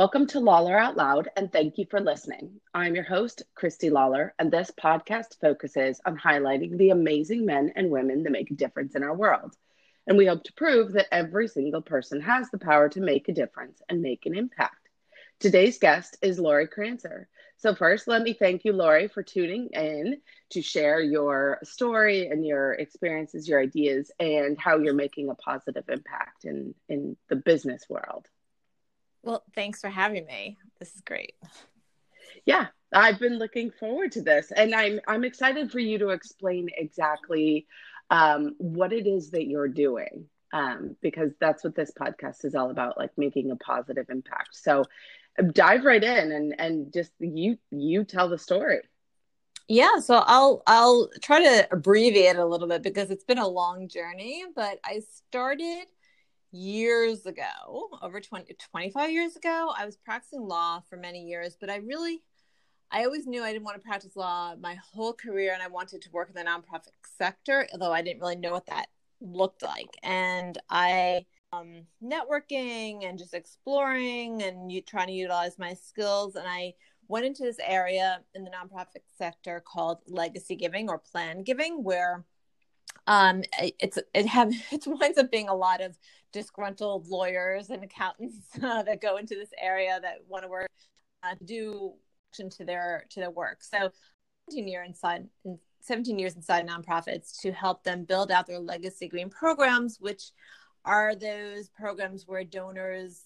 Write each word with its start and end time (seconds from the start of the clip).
Welcome 0.00 0.28
to 0.28 0.40
Lawler 0.40 0.78
Out 0.78 0.96
Loud, 0.96 1.28
and 1.36 1.52
thank 1.52 1.76
you 1.76 1.84
for 1.90 2.00
listening. 2.00 2.58
I'm 2.72 2.94
your 2.94 3.04
host, 3.04 3.42
Christy 3.54 3.90
Lawler, 3.90 4.32
and 4.38 4.50
this 4.50 4.72
podcast 4.82 5.38
focuses 5.42 6.00
on 6.06 6.16
highlighting 6.16 6.78
the 6.78 6.88
amazing 6.88 7.44
men 7.44 7.74
and 7.76 7.90
women 7.90 8.22
that 8.22 8.30
make 8.30 8.50
a 8.50 8.54
difference 8.54 8.94
in 8.94 9.02
our 9.02 9.14
world. 9.14 9.54
And 10.06 10.16
we 10.16 10.24
hope 10.24 10.42
to 10.44 10.54
prove 10.54 10.92
that 10.92 11.12
every 11.12 11.48
single 11.48 11.82
person 11.82 12.22
has 12.22 12.48
the 12.48 12.56
power 12.56 12.88
to 12.88 13.00
make 13.02 13.28
a 13.28 13.34
difference 13.34 13.82
and 13.90 14.00
make 14.00 14.24
an 14.24 14.34
impact. 14.34 14.88
Today's 15.38 15.78
guest 15.78 16.16
is 16.22 16.40
Lori 16.40 16.66
Krancer. 16.66 17.26
So, 17.58 17.74
first, 17.74 18.08
let 18.08 18.22
me 18.22 18.32
thank 18.32 18.64
you, 18.64 18.72
Lori, 18.72 19.08
for 19.08 19.22
tuning 19.22 19.68
in 19.74 20.22
to 20.52 20.62
share 20.62 21.02
your 21.02 21.58
story 21.62 22.28
and 22.28 22.46
your 22.46 22.72
experiences, 22.72 23.46
your 23.46 23.60
ideas, 23.60 24.10
and 24.18 24.58
how 24.58 24.78
you're 24.78 24.94
making 24.94 25.28
a 25.28 25.34
positive 25.34 25.84
impact 25.90 26.46
in, 26.46 26.74
in 26.88 27.18
the 27.28 27.36
business 27.36 27.84
world. 27.90 28.26
Well, 29.22 29.44
thanks 29.54 29.80
for 29.80 29.88
having 29.88 30.26
me. 30.26 30.58
This 30.78 30.94
is 30.94 31.02
great. 31.02 31.34
Yeah, 32.46 32.66
I've 32.92 33.18
been 33.18 33.38
looking 33.38 33.70
forward 33.70 34.12
to 34.12 34.22
this, 34.22 34.50
and 34.52 34.74
I'm 34.74 35.00
I'm 35.06 35.24
excited 35.24 35.70
for 35.70 35.78
you 35.78 35.98
to 35.98 36.10
explain 36.10 36.68
exactly 36.76 37.66
um, 38.10 38.54
what 38.58 38.92
it 38.92 39.06
is 39.06 39.30
that 39.30 39.46
you're 39.46 39.68
doing, 39.68 40.26
um, 40.52 40.96
because 41.00 41.32
that's 41.40 41.62
what 41.62 41.74
this 41.74 41.92
podcast 41.92 42.44
is 42.44 42.54
all 42.54 42.70
about, 42.70 42.98
like 42.98 43.10
making 43.16 43.50
a 43.50 43.56
positive 43.56 44.06
impact. 44.08 44.56
So, 44.56 44.84
dive 45.52 45.84
right 45.84 46.02
in 46.02 46.32
and 46.32 46.54
and 46.58 46.92
just 46.92 47.12
you 47.18 47.58
you 47.70 48.04
tell 48.04 48.28
the 48.28 48.38
story. 48.38 48.80
Yeah, 49.68 50.00
so 50.00 50.24
I'll 50.26 50.62
I'll 50.66 51.10
try 51.22 51.42
to 51.42 51.68
abbreviate 51.70 52.36
a 52.36 52.44
little 52.44 52.66
bit 52.66 52.82
because 52.82 53.10
it's 53.10 53.24
been 53.24 53.38
a 53.38 53.46
long 53.46 53.86
journey, 53.86 54.44
but 54.56 54.80
I 54.84 55.02
started 55.28 55.86
years 56.52 57.26
ago, 57.26 57.88
over 58.02 58.20
20, 58.20 58.54
25 58.70 59.10
years 59.10 59.36
ago. 59.36 59.72
I 59.76 59.84
was 59.84 59.96
practicing 59.96 60.42
law 60.42 60.82
for 60.88 60.96
many 60.96 61.24
years, 61.24 61.56
but 61.60 61.70
I 61.70 61.76
really, 61.76 62.22
I 62.90 63.04
always 63.04 63.26
knew 63.26 63.42
I 63.42 63.52
didn't 63.52 63.64
want 63.64 63.76
to 63.80 63.86
practice 63.86 64.16
law 64.16 64.54
my 64.56 64.74
whole 64.74 65.12
career 65.12 65.52
and 65.52 65.62
I 65.62 65.68
wanted 65.68 66.02
to 66.02 66.10
work 66.10 66.28
in 66.28 66.34
the 66.34 66.50
nonprofit 66.50 66.92
sector, 67.18 67.66
although 67.72 67.92
I 67.92 68.02
didn't 68.02 68.20
really 68.20 68.36
know 68.36 68.52
what 68.52 68.66
that 68.66 68.86
looked 69.20 69.62
like. 69.62 69.90
And 70.02 70.58
I, 70.68 71.26
um, 71.52 71.82
networking 72.02 73.04
and 73.04 73.18
just 73.18 73.34
exploring 73.34 74.42
and 74.42 74.70
you 74.70 74.82
trying 74.82 75.08
to 75.08 75.12
utilize 75.12 75.58
my 75.58 75.74
skills. 75.74 76.36
And 76.36 76.46
I 76.48 76.74
went 77.08 77.26
into 77.26 77.42
this 77.42 77.58
area 77.60 78.20
in 78.34 78.44
the 78.44 78.50
nonprofit 78.50 79.02
sector 79.18 79.62
called 79.66 79.98
legacy 80.06 80.54
giving 80.54 80.88
or 80.88 80.98
plan 80.98 81.42
giving, 81.42 81.82
where 81.82 82.24
um, 83.06 83.42
it's 83.58 83.98
it 84.14 84.26
have 84.26 84.52
it 84.72 84.84
winds 84.86 85.18
up 85.18 85.30
being 85.30 85.48
a 85.48 85.54
lot 85.54 85.80
of 85.80 85.98
disgruntled 86.32 87.08
lawyers 87.08 87.70
and 87.70 87.82
accountants 87.82 88.46
uh, 88.62 88.82
that 88.82 89.00
go 89.00 89.16
into 89.16 89.34
this 89.34 89.50
area 89.60 89.98
that 90.02 90.18
want 90.28 90.44
to 90.44 90.48
work 90.48 90.70
uh, 91.22 91.34
do 91.44 91.92
action 92.30 92.50
to 92.50 92.64
their 92.64 93.04
to 93.10 93.20
their 93.20 93.30
work. 93.30 93.62
So, 93.62 93.90
17 94.48 94.68
years 94.68 94.88
inside, 94.88 95.28
17 95.80 96.18
years 96.18 96.34
inside 96.34 96.66
nonprofits 96.66 97.40
to 97.42 97.52
help 97.52 97.84
them 97.84 98.04
build 98.04 98.30
out 98.30 98.46
their 98.46 98.58
legacy 98.58 99.08
green 99.08 99.30
programs, 99.30 99.98
which 100.00 100.30
are 100.84 101.14
those 101.14 101.68
programs 101.68 102.26
where 102.26 102.44
donors 102.44 103.22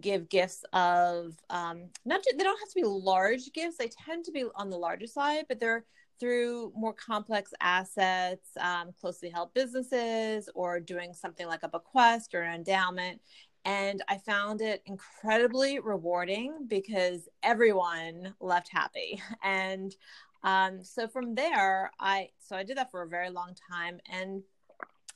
give 0.00 0.28
gifts 0.28 0.64
of 0.72 1.34
um, 1.50 1.88
not 2.04 2.22
just, 2.24 2.36
they 2.36 2.44
don't 2.44 2.58
have 2.58 2.68
to 2.68 2.74
be 2.80 2.84
large 2.84 3.52
gifts. 3.52 3.76
They 3.76 3.88
tend 4.06 4.24
to 4.24 4.32
be 4.32 4.44
on 4.54 4.70
the 4.70 4.76
larger 4.76 5.06
side, 5.06 5.44
but 5.48 5.60
they're 5.60 5.84
through 6.20 6.72
more 6.76 6.92
complex 6.92 7.52
assets, 7.60 8.48
um, 8.60 8.92
closely 9.00 9.28
held 9.30 9.52
businesses, 9.54 10.48
or 10.54 10.80
doing 10.80 11.12
something 11.12 11.46
like 11.46 11.62
a 11.62 11.68
bequest 11.68 12.34
or 12.34 12.42
an 12.42 12.54
endowment. 12.54 13.20
And 13.64 14.02
I 14.08 14.18
found 14.18 14.60
it 14.60 14.82
incredibly 14.86 15.78
rewarding 15.78 16.66
because 16.68 17.28
everyone 17.42 18.34
left 18.40 18.68
happy. 18.70 19.22
And 19.42 19.94
um, 20.42 20.84
so 20.84 21.08
from 21.08 21.34
there, 21.34 21.90
I 21.98 22.28
so 22.38 22.54
I 22.54 22.64
did 22.64 22.76
that 22.76 22.90
for 22.90 23.02
a 23.02 23.08
very 23.08 23.30
long 23.30 23.54
time, 23.70 23.98
and 24.12 24.42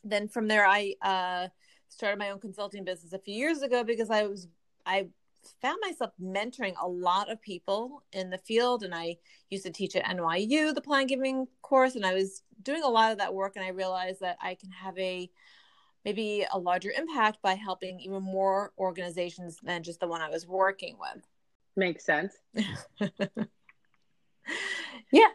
then 0.03 0.27
from 0.27 0.49
there, 0.49 0.67
I 0.67 0.94
uh, 1.03 1.49
started 1.89 2.19
my 2.19 2.31
own 2.31 2.41
consulting 2.41 2.84
business 2.84 3.12
a 3.12 3.19
few 3.19 3.34
years 3.34 3.61
ago 3.62 3.84
because 3.84 4.11
I 4.11 4.25
was 4.25 4.49
I 4.87 5.09
found 5.61 5.79
myself 5.81 6.11
mentoring 6.21 6.75
a 6.81 6.89
lot 6.89 7.31
of 7.31 7.41
people 7.41 8.03
in 8.13 8.31
the 8.31 8.39
field 8.39 8.83
and 8.83 8.95
i 8.95 9.17
used 9.51 9.65
to 9.65 9.71
teach 9.71 9.97
at 9.97 10.05
nyu 10.05 10.75
the 10.75 10.81
plan 10.81 11.07
giving 11.07 11.47
course 11.63 11.95
and 11.95 12.07
i 12.07 12.15
was 12.15 12.43
doing 12.63 12.83
a 12.83 12.89
lot 12.89 13.13
of 13.13 13.19
that 13.19 13.35
work 13.35 13.55
and 13.57 13.65
i 13.65 13.69
realized 13.69 14.21
that 14.21 14.37
i 14.43 14.55
can 14.55 14.71
have 14.71 14.97
a 14.99 15.31
maybe 16.05 16.47
a 16.53 16.59
larger 16.59 16.91
impact 16.91 17.39
by 17.43 17.55
helping 17.55 18.01
even 18.01 18.23
more 18.23 18.73
organizations 18.79 19.59
than 19.63 19.83
just 19.83 20.01
the 20.01 20.07
one 20.07 20.23
i 20.23 20.31
was 20.31 20.47
working 20.47 20.97
with. 20.99 21.23
Makes 21.77 22.05
sense. 22.05 22.35
Yeah. 25.11 25.29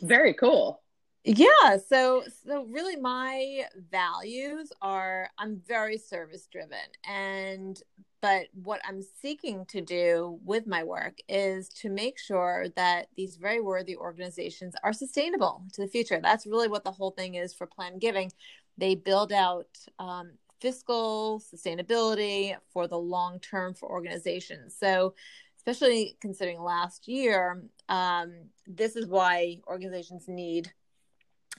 Very 0.00 0.34
cool. 0.34 0.82
Yeah 1.24 1.76
so 1.86 2.24
so 2.44 2.64
really 2.64 2.96
my 2.96 3.62
values 3.92 4.72
are 4.82 5.30
i'm 5.38 5.62
very 5.64 5.96
service 5.96 6.48
driven 6.50 6.78
and 7.08 7.80
but 8.22 8.46
what 8.54 8.80
I'm 8.88 9.02
seeking 9.20 9.66
to 9.66 9.80
do 9.80 10.38
with 10.44 10.64
my 10.66 10.84
work 10.84 11.18
is 11.28 11.68
to 11.70 11.90
make 11.90 12.20
sure 12.20 12.66
that 12.76 13.08
these 13.16 13.34
very 13.34 13.60
worthy 13.60 13.96
organizations 13.96 14.74
are 14.84 14.92
sustainable 14.92 15.64
to 15.72 15.82
the 15.82 15.88
future. 15.88 16.20
That's 16.22 16.46
really 16.46 16.68
what 16.68 16.84
the 16.84 16.92
whole 16.92 17.10
thing 17.10 17.34
is 17.34 17.52
for 17.52 17.66
Plan 17.66 17.98
Giving. 17.98 18.30
They 18.78 18.94
build 18.94 19.32
out 19.32 19.66
um, 19.98 20.34
fiscal 20.60 21.42
sustainability 21.52 22.56
for 22.72 22.86
the 22.86 22.96
long 22.96 23.40
term 23.40 23.74
for 23.74 23.90
organizations. 23.90 24.76
So, 24.78 25.14
especially 25.56 26.16
considering 26.20 26.62
last 26.62 27.08
year, 27.08 27.64
um, 27.88 28.34
this 28.68 28.94
is 28.94 29.06
why 29.06 29.58
organizations 29.66 30.28
need 30.28 30.72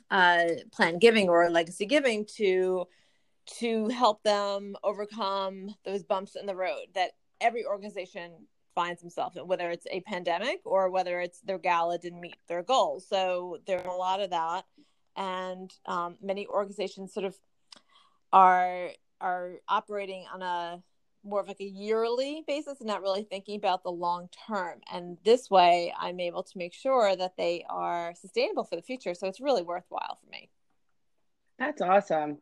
uh, 0.09 0.45
Plan 0.71 0.97
Giving 0.97 1.27
or 1.27 1.49
Legacy 1.49 1.85
Giving 1.85 2.25
to 2.37 2.87
to 3.45 3.87
help 3.89 4.23
them 4.23 4.75
overcome 4.83 5.73
those 5.85 6.03
bumps 6.03 6.35
in 6.35 6.45
the 6.45 6.55
road 6.55 6.85
that 6.95 7.11
every 7.41 7.65
organization 7.65 8.31
finds 8.75 9.01
themselves 9.01 9.37
in, 9.37 9.47
whether 9.47 9.69
it's 9.69 9.87
a 9.91 10.01
pandemic 10.01 10.61
or 10.65 10.89
whether 10.89 11.19
it's 11.19 11.39
their 11.41 11.57
gala 11.57 11.97
didn't 11.97 12.21
meet 12.21 12.37
their 12.47 12.63
goals. 12.63 13.07
So 13.07 13.57
there's 13.67 13.85
a 13.85 13.91
lot 13.91 14.21
of 14.21 14.31
that, 14.31 14.65
and 15.15 15.71
um, 15.85 16.17
many 16.21 16.47
organizations 16.47 17.13
sort 17.13 17.25
of 17.25 17.35
are 18.31 18.89
are 19.21 19.53
operating 19.69 20.25
on 20.33 20.41
a 20.41 20.83
more 21.23 21.39
of 21.39 21.47
like 21.47 21.61
a 21.61 21.65
yearly 21.65 22.43
basis 22.47 22.79
and 22.79 22.87
not 22.87 23.01
really 23.01 23.23
thinking 23.23 23.55
about 23.55 23.83
the 23.83 23.91
long 23.91 24.29
term. 24.47 24.81
And 24.91 25.17
this 25.23 25.49
way, 25.49 25.93
I'm 25.97 26.19
able 26.19 26.43
to 26.43 26.57
make 26.57 26.73
sure 26.73 27.15
that 27.15 27.37
they 27.37 27.65
are 27.69 28.13
sustainable 28.15 28.65
for 28.65 28.75
the 28.75 28.81
future. 28.81 29.13
So 29.13 29.27
it's 29.27 29.39
really 29.39 29.63
worthwhile 29.63 30.19
for 30.21 30.29
me. 30.29 30.49
That's 31.57 31.81
awesome. 31.81 32.39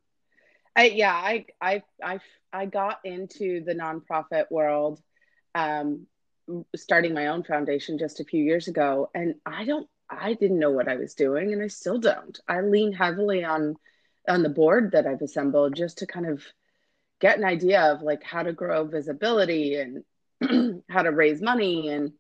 I, 0.76 0.86
yeah, 0.86 1.14
I, 1.14 1.46
I, 1.62 1.84
I, 2.04 2.20
I 2.54 2.66
got 2.66 3.00
into 3.04 3.64
the 3.64 3.76
nonprofit 3.76 4.46
world, 4.50 5.02
um, 5.54 6.08
starting 6.76 7.14
my 7.14 7.28
own 7.28 7.44
foundation 7.44 7.98
just 7.98 8.20
a 8.20 8.26
few 8.26 8.44
years 8.44 8.68
ago, 8.68 9.10
and 9.14 9.36
I 9.46 9.66
don't, 9.66 9.88
I 10.10 10.34
didn't 10.34 10.60
know 10.60 10.72
what 10.72 10.88
I 10.88 10.96
was 10.96 11.14
doing, 11.14 11.54
and 11.54 11.62
I 11.62 11.68
still 11.68 12.00
don't. 12.00 12.40
I 12.48 12.62
lean 12.62 12.94
heavily 12.94 13.44
on, 13.44 13.76
on 14.28 14.44
the 14.44 14.50
board 14.50 14.92
that 14.92 15.08
I've 15.08 15.22
assembled 15.22 15.76
just 15.76 16.00
to 16.00 16.08
kind 16.08 16.26
of 16.26 16.44
get 17.20 17.38
an 17.38 17.44
idea 17.44 17.94
of 17.94 18.02
like 18.02 18.24
how 18.24 18.44
to 18.44 18.54
grow 18.54 18.86
visibility 18.86 19.76
and 19.76 20.84
how 20.90 21.04
to 21.04 21.12
raise 21.12 21.42
money, 21.42 21.90
and 21.90 22.14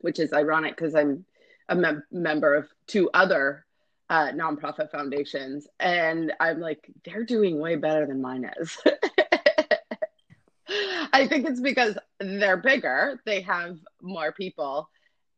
which 0.00 0.18
is 0.18 0.32
ironic 0.32 0.76
because 0.76 0.94
I'm 0.94 1.24
a 1.68 1.74
mem- 1.74 2.04
member 2.10 2.54
of 2.54 2.68
two 2.86 3.10
other 3.14 3.64
uh, 4.10 4.28
nonprofit 4.32 4.90
foundations, 4.90 5.66
and 5.78 6.32
I'm 6.40 6.60
like, 6.60 6.90
they're 7.04 7.24
doing 7.24 7.58
way 7.60 7.76
better 7.76 8.06
than 8.06 8.22
mine 8.22 8.50
is. 8.58 8.78
I 11.12 11.26
think 11.26 11.48
it's 11.48 11.60
because 11.60 11.96
they're 12.20 12.56
bigger, 12.56 13.20
they 13.24 13.40
have 13.42 13.78
more 14.02 14.32
people. 14.32 14.88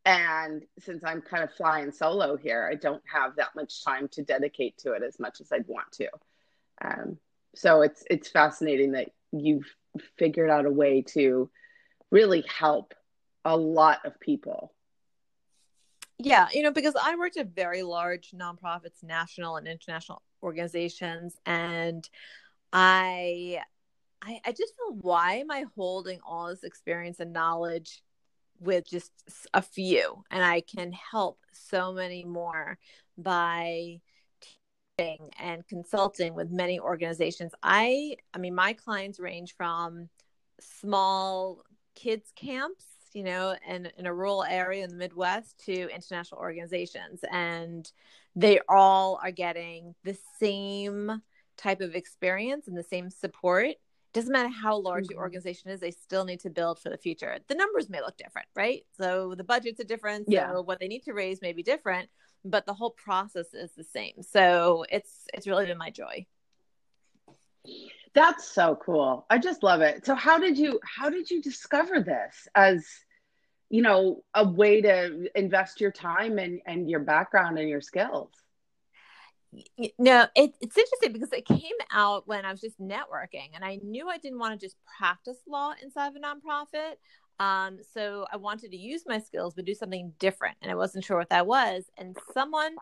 And 0.03 0.63
since 0.79 1.03
I'm 1.03 1.21
kind 1.21 1.43
of 1.43 1.53
flying 1.53 1.91
solo 1.91 2.35
here, 2.35 2.67
I 2.69 2.75
don't 2.75 3.03
have 3.13 3.35
that 3.35 3.55
much 3.55 3.83
time 3.83 4.07
to 4.13 4.23
dedicate 4.23 4.77
to 4.79 4.93
it 4.93 5.03
as 5.03 5.19
much 5.19 5.41
as 5.41 5.51
I'd 5.51 5.67
want 5.67 5.91
to. 5.93 6.07
Um, 6.83 7.17
so 7.55 7.81
it's 7.81 8.03
it's 8.09 8.29
fascinating 8.29 8.93
that 8.93 9.09
you've 9.31 9.67
figured 10.17 10.49
out 10.49 10.65
a 10.65 10.71
way 10.71 11.03
to 11.09 11.49
really 12.09 12.43
help 12.47 12.93
a 13.45 13.55
lot 13.55 14.05
of 14.05 14.19
people 14.19 14.73
yeah, 16.23 16.47
you 16.53 16.63
know, 16.63 16.71
because 16.71 16.95
I 17.01 17.15
worked 17.15 17.37
at 17.37 17.55
very 17.55 17.83
large 17.83 18.31
nonprofits, 18.31 19.03
national 19.03 19.57
and 19.57 19.67
international 19.67 20.21
organizations, 20.43 21.35
and 21.45 22.07
I, 22.71 23.61
I, 24.21 24.39
I 24.45 24.51
just 24.51 24.73
feel 24.75 24.97
why 25.01 25.35
am 25.35 25.51
I 25.51 25.65
holding 25.75 26.19
all 26.25 26.47
this 26.47 26.63
experience 26.63 27.19
and 27.19 27.33
knowledge 27.33 28.01
with 28.59 28.87
just 28.87 29.11
a 29.53 29.61
few, 29.61 30.23
and 30.29 30.43
I 30.43 30.61
can 30.61 30.91
help 30.91 31.39
so 31.51 31.93
many 31.93 32.23
more 32.23 32.77
by 33.17 33.99
teaching 34.97 35.29
and 35.39 35.67
consulting 35.67 36.33
with 36.33 36.51
many 36.51 36.79
organizations. 36.79 37.53
I, 37.63 38.17
I 38.33 38.37
mean, 38.37 38.55
my 38.55 38.73
clients 38.73 39.19
range 39.19 39.55
from 39.55 40.09
small 40.59 41.63
kids 41.95 42.31
camps 42.35 42.85
you 43.13 43.23
know 43.23 43.55
in, 43.67 43.89
in 43.97 44.05
a 44.05 44.13
rural 44.13 44.43
area 44.43 44.83
in 44.83 44.89
the 44.89 44.95
midwest 44.95 45.63
to 45.65 45.89
international 45.93 46.41
organizations. 46.41 47.21
And 47.31 47.89
they 48.35 48.59
all 48.69 49.19
are 49.23 49.31
getting 49.31 49.95
the 50.03 50.17
same 50.39 51.21
type 51.57 51.81
of 51.81 51.95
experience 51.95 52.67
and 52.67 52.77
the 52.77 52.83
same 52.83 53.09
support. 53.09 53.75
Doesn't 54.13 54.31
matter 54.31 54.49
how 54.49 54.77
large 54.77 55.05
mm-hmm. 55.05 55.15
the 55.15 55.19
organization 55.19 55.69
is 55.71 55.79
they 55.79 55.91
still 55.91 56.25
need 56.25 56.41
to 56.41 56.49
build 56.49 56.79
for 56.79 56.89
the 56.89 56.97
future. 56.97 57.37
The 57.47 57.55
numbers 57.55 57.89
may 57.89 58.01
look 58.01 58.17
different 58.17 58.47
right? 58.55 58.83
So 58.97 59.35
the 59.35 59.43
budgets 59.43 59.79
are 59.79 59.85
different. 59.85 60.27
So 60.27 60.33
yeah. 60.33 60.53
what 60.59 60.79
they 60.79 60.87
need 60.87 61.03
to 61.03 61.13
raise 61.13 61.41
may 61.41 61.53
be 61.53 61.63
different 61.63 62.09
but 62.43 62.65
the 62.65 62.73
whole 62.73 62.91
process 62.91 63.53
is 63.53 63.71
the 63.77 63.83
same. 63.83 64.21
So 64.21 64.85
it's 64.89 65.27
it's 65.33 65.47
really 65.47 65.65
been 65.65 65.77
my 65.77 65.89
joy 65.89 66.25
that's 68.13 68.51
so 68.51 68.77
cool 68.83 69.25
i 69.29 69.37
just 69.37 69.63
love 69.63 69.81
it 69.81 70.05
so 70.05 70.15
how 70.15 70.37
did 70.37 70.57
you 70.57 70.79
how 70.83 71.09
did 71.09 71.29
you 71.29 71.41
discover 71.41 72.01
this 72.01 72.47
as 72.55 72.85
you 73.69 73.81
know 73.81 74.21
a 74.33 74.47
way 74.47 74.81
to 74.81 75.27
invest 75.35 75.79
your 75.79 75.91
time 75.91 76.37
and 76.37 76.59
and 76.65 76.89
your 76.89 76.99
background 76.99 77.57
and 77.57 77.69
your 77.69 77.81
skills 77.81 78.31
no, 79.99 80.27
it, 80.35 80.55
it's 80.61 80.77
interesting 80.77 81.11
because 81.11 81.33
it 81.33 81.45
came 81.45 81.75
out 81.91 82.27
when 82.27 82.45
I 82.45 82.51
was 82.51 82.61
just 82.61 82.79
networking, 82.79 83.49
and 83.53 83.65
I 83.65 83.79
knew 83.83 84.07
I 84.07 84.17
didn't 84.17 84.39
want 84.39 84.57
to 84.57 84.65
just 84.65 84.77
practice 84.97 85.37
law 85.47 85.73
inside 85.83 86.07
of 86.07 86.15
a 86.15 86.19
nonprofit. 86.19 86.93
Um, 87.39 87.79
so 87.93 88.25
I 88.31 88.37
wanted 88.37 88.71
to 88.71 88.77
use 88.77 89.03
my 89.05 89.19
skills, 89.19 89.53
but 89.55 89.65
do 89.65 89.73
something 89.73 90.13
different, 90.19 90.57
and 90.61 90.71
I 90.71 90.75
wasn't 90.75 91.03
sure 91.03 91.17
what 91.17 91.29
that 91.29 91.47
was. 91.47 91.83
And 91.97 92.15
someone 92.33 92.75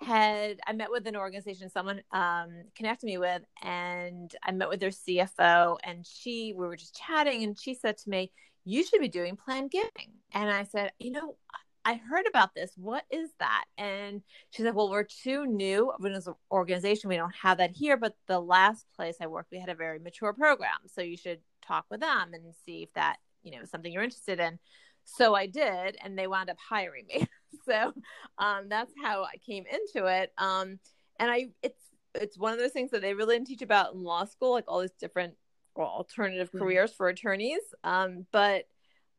had 0.00 0.60
I 0.66 0.72
met 0.72 0.90
with 0.90 1.06
an 1.06 1.16
organization, 1.16 1.70
someone 1.70 2.02
um, 2.12 2.64
connected 2.74 3.06
me 3.06 3.18
with, 3.18 3.42
and 3.62 4.34
I 4.42 4.52
met 4.52 4.68
with 4.68 4.80
their 4.80 4.90
CFO, 4.90 5.78
and 5.84 6.06
she 6.06 6.54
we 6.56 6.66
were 6.66 6.76
just 6.76 6.96
chatting, 6.96 7.44
and 7.44 7.58
she 7.58 7.74
said 7.74 7.98
to 7.98 8.10
me, 8.10 8.32
"You 8.64 8.84
should 8.84 9.00
be 9.00 9.08
doing 9.08 9.36
planned 9.36 9.70
giving." 9.70 10.12
And 10.32 10.50
I 10.50 10.64
said, 10.64 10.92
"You 10.98 11.12
know, 11.12 11.36
I 11.84 11.94
heard 11.94 12.26
about 12.28 12.54
this. 12.54 12.72
What 12.76 13.04
is 13.10 13.30
that? 13.38 13.64
And 13.78 14.22
she 14.50 14.62
said, 14.62 14.74
Well, 14.74 14.90
we're 14.90 15.04
too 15.04 15.46
new 15.46 15.90
of 15.90 16.04
an 16.04 16.20
organization. 16.50 17.08
We 17.08 17.16
don't 17.16 17.34
have 17.34 17.58
that 17.58 17.70
here. 17.70 17.96
But 17.96 18.16
the 18.26 18.40
last 18.40 18.86
place 18.94 19.16
I 19.20 19.26
worked, 19.26 19.50
we 19.50 19.58
had 19.58 19.70
a 19.70 19.74
very 19.74 19.98
mature 19.98 20.32
program. 20.32 20.78
So 20.86 21.00
you 21.00 21.16
should 21.16 21.40
talk 21.66 21.86
with 21.90 22.00
them 22.00 22.34
and 22.34 22.44
see 22.66 22.82
if 22.82 22.92
that, 22.94 23.16
you 23.42 23.52
know, 23.52 23.64
something 23.64 23.92
you're 23.92 24.02
interested 24.02 24.40
in. 24.40 24.58
So 25.04 25.34
I 25.34 25.46
did, 25.46 25.96
and 26.04 26.18
they 26.18 26.26
wound 26.26 26.50
up 26.50 26.58
hiring 26.58 27.06
me. 27.06 27.26
so 27.70 27.92
um, 28.38 28.68
that's 28.68 28.92
how 29.02 29.22
I 29.22 29.36
came 29.46 29.64
into 29.66 30.06
it. 30.06 30.32
Um, 30.38 30.78
and 31.18 31.30
I, 31.30 31.50
it's, 31.62 31.80
it's 32.14 32.38
one 32.38 32.52
of 32.52 32.58
those 32.58 32.72
things 32.72 32.90
that 32.90 33.02
they 33.02 33.14
really 33.14 33.36
didn't 33.36 33.48
teach 33.48 33.62
about 33.62 33.94
in 33.94 34.02
law 34.02 34.24
school, 34.24 34.52
like 34.52 34.64
all 34.66 34.80
these 34.80 34.90
different 34.98 35.34
well, 35.76 35.86
alternative 35.86 36.48
mm-hmm. 36.48 36.58
careers 36.58 36.92
for 36.92 37.08
attorneys. 37.08 37.60
Um, 37.84 38.26
but 38.32 38.64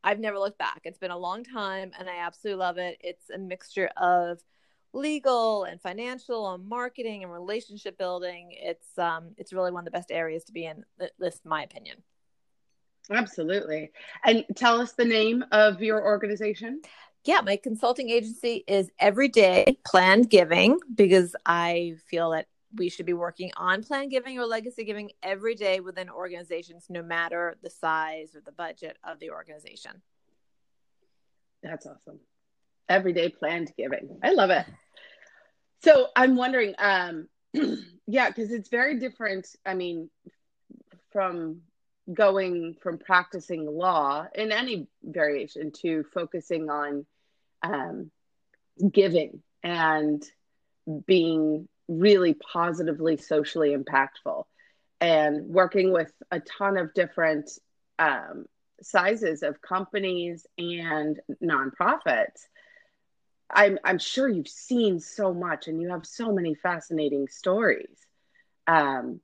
I've 0.03 0.19
never 0.19 0.39
looked 0.39 0.57
back. 0.57 0.81
It's 0.83 0.97
been 0.97 1.11
a 1.11 1.17
long 1.17 1.43
time 1.43 1.91
and 1.97 2.09
I 2.09 2.17
absolutely 2.17 2.59
love 2.59 2.77
it. 2.77 2.97
It's 3.01 3.29
a 3.29 3.37
mixture 3.37 3.89
of 3.97 4.39
legal 4.93 5.63
and 5.63 5.79
financial 5.79 6.53
and 6.53 6.67
marketing 6.67 7.23
and 7.23 7.31
relationship 7.31 7.97
building. 7.97 8.49
It's 8.51 8.97
um 8.97 9.29
it's 9.37 9.53
really 9.53 9.71
one 9.71 9.81
of 9.81 9.85
the 9.85 9.91
best 9.91 10.11
areas 10.11 10.43
to 10.45 10.51
be 10.51 10.65
in, 10.65 10.83
at 10.99 11.11
least 11.19 11.45
my 11.45 11.63
opinion. 11.63 11.97
Absolutely. 13.09 13.91
And 14.25 14.45
tell 14.55 14.81
us 14.81 14.93
the 14.93 15.05
name 15.05 15.45
of 15.51 15.81
your 15.81 16.03
organization. 16.03 16.81
Yeah, 17.23 17.41
my 17.41 17.55
consulting 17.55 18.09
agency 18.09 18.63
is 18.67 18.89
Everyday 18.97 19.77
Planned 19.85 20.31
Giving 20.31 20.79
because 20.95 21.35
I 21.45 21.97
feel 22.07 22.31
that 22.31 22.47
we 22.75 22.89
should 22.89 23.05
be 23.05 23.13
working 23.13 23.51
on 23.57 23.83
plan 23.83 24.09
giving 24.09 24.39
or 24.39 24.45
legacy 24.45 24.83
giving 24.85 25.11
every 25.21 25.53
day 25.53 25.81
within 25.81 26.09
organizations, 26.09 26.87
no 26.89 27.03
matter 27.03 27.57
the 27.61 27.69
size 27.69 28.33
or 28.33 28.41
the 28.41 28.51
budget 28.51 28.97
of 29.03 29.19
the 29.19 29.29
organization. 29.29 30.01
That's 31.61 31.85
awesome. 31.85 32.19
Everyday 32.89 33.29
planned 33.29 33.71
giving. 33.77 34.17
I 34.23 34.31
love 34.31 34.49
it. 34.49 34.65
So 35.83 36.07
I'm 36.15 36.35
wondering, 36.35 36.73
um, 36.79 37.27
yeah, 38.07 38.29
because 38.29 38.51
it's 38.51 38.69
very 38.69 38.97
different. 38.97 39.47
I 39.63 39.75
mean, 39.75 40.09
from 41.11 41.61
going 42.11 42.75
from 42.81 42.97
practicing 42.97 43.65
law 43.65 44.25
in 44.33 44.51
any 44.51 44.87
variation 45.03 45.71
to 45.71 46.03
focusing 46.13 46.69
on 46.69 47.05
um, 47.63 48.11
giving 48.91 49.41
and 49.63 50.23
being 51.05 51.67
really 51.87 52.33
positively 52.33 53.17
socially 53.17 53.75
impactful 53.75 54.43
and 54.99 55.47
working 55.47 55.91
with 55.91 56.11
a 56.31 56.39
ton 56.39 56.77
of 56.77 56.93
different 56.93 57.49
um, 57.99 58.45
sizes 58.81 59.43
of 59.43 59.61
companies 59.61 60.47
and 60.57 61.19
nonprofits 61.43 62.47
I'm, 63.53 63.77
I'm 63.83 63.99
sure 63.99 64.29
you've 64.29 64.47
seen 64.47 64.99
so 64.99 65.33
much 65.33 65.67
and 65.67 65.81
you 65.81 65.89
have 65.89 66.05
so 66.05 66.31
many 66.31 66.55
fascinating 66.55 67.27
stories. 67.27 67.97
Um, 68.67 69.19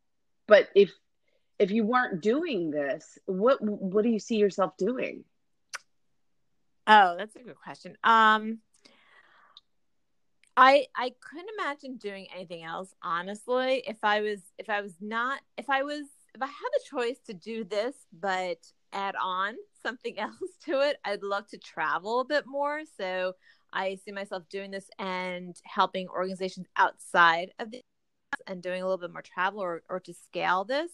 but 0.48 0.68
if 0.76 0.92
if 1.60 1.72
you 1.72 1.84
weren't 1.84 2.22
doing 2.22 2.70
this 2.70 3.18
what 3.26 3.62
what 3.62 4.04
do 4.04 4.10
you 4.10 4.20
see 4.20 4.36
yourself 4.38 4.78
doing 4.78 5.24
oh 6.88 7.16
that's 7.18 7.36
a 7.36 7.40
good 7.40 7.56
question. 7.56 7.98
Um 8.04 8.60
I 10.56 10.88
I 10.96 11.14
couldn't 11.22 11.50
imagine 11.60 11.98
doing 11.98 12.28
anything 12.34 12.64
else 12.64 12.94
honestly 13.04 13.84
if 13.88 13.98
I 14.04 14.22
was 14.22 14.40
if 14.58 14.70
I 14.70 14.82
was 14.82 14.96
not 15.00 15.40
if 15.58 15.70
I 15.70 15.84
was 15.84 16.06
if 16.34 16.42
I 16.42 16.48
had 16.48 16.70
the 16.74 16.82
choice 16.90 17.20
to 17.28 17.34
do 17.34 17.64
this 17.64 17.96
but 18.12 18.58
add 18.92 19.16
on 19.22 19.56
something 19.84 20.18
else 20.20 20.34
to 20.66 20.82
it 20.82 20.98
I'd 21.06 21.22
love 21.24 21.48
to 21.50 21.58
travel 21.58 22.22
a 22.22 22.26
bit 22.26 22.46
more. 22.48 22.82
So 22.98 23.34
I 23.72 24.00
see 24.04 24.12
myself 24.12 24.44
doing 24.50 24.72
this 24.72 24.90
and 24.98 25.56
helping 25.64 26.08
organizations 26.08 26.68
outside 26.76 27.52
of 27.60 27.70
the 27.72 27.82
and 28.48 28.62
doing 28.62 28.82
a 28.82 28.86
little 28.86 28.98
bit 28.98 29.12
more 29.14 29.22
travel 29.22 29.60
or, 29.62 29.84
or 29.90 30.00
to 30.02 30.14
scale 30.14 30.64
this. 30.64 30.92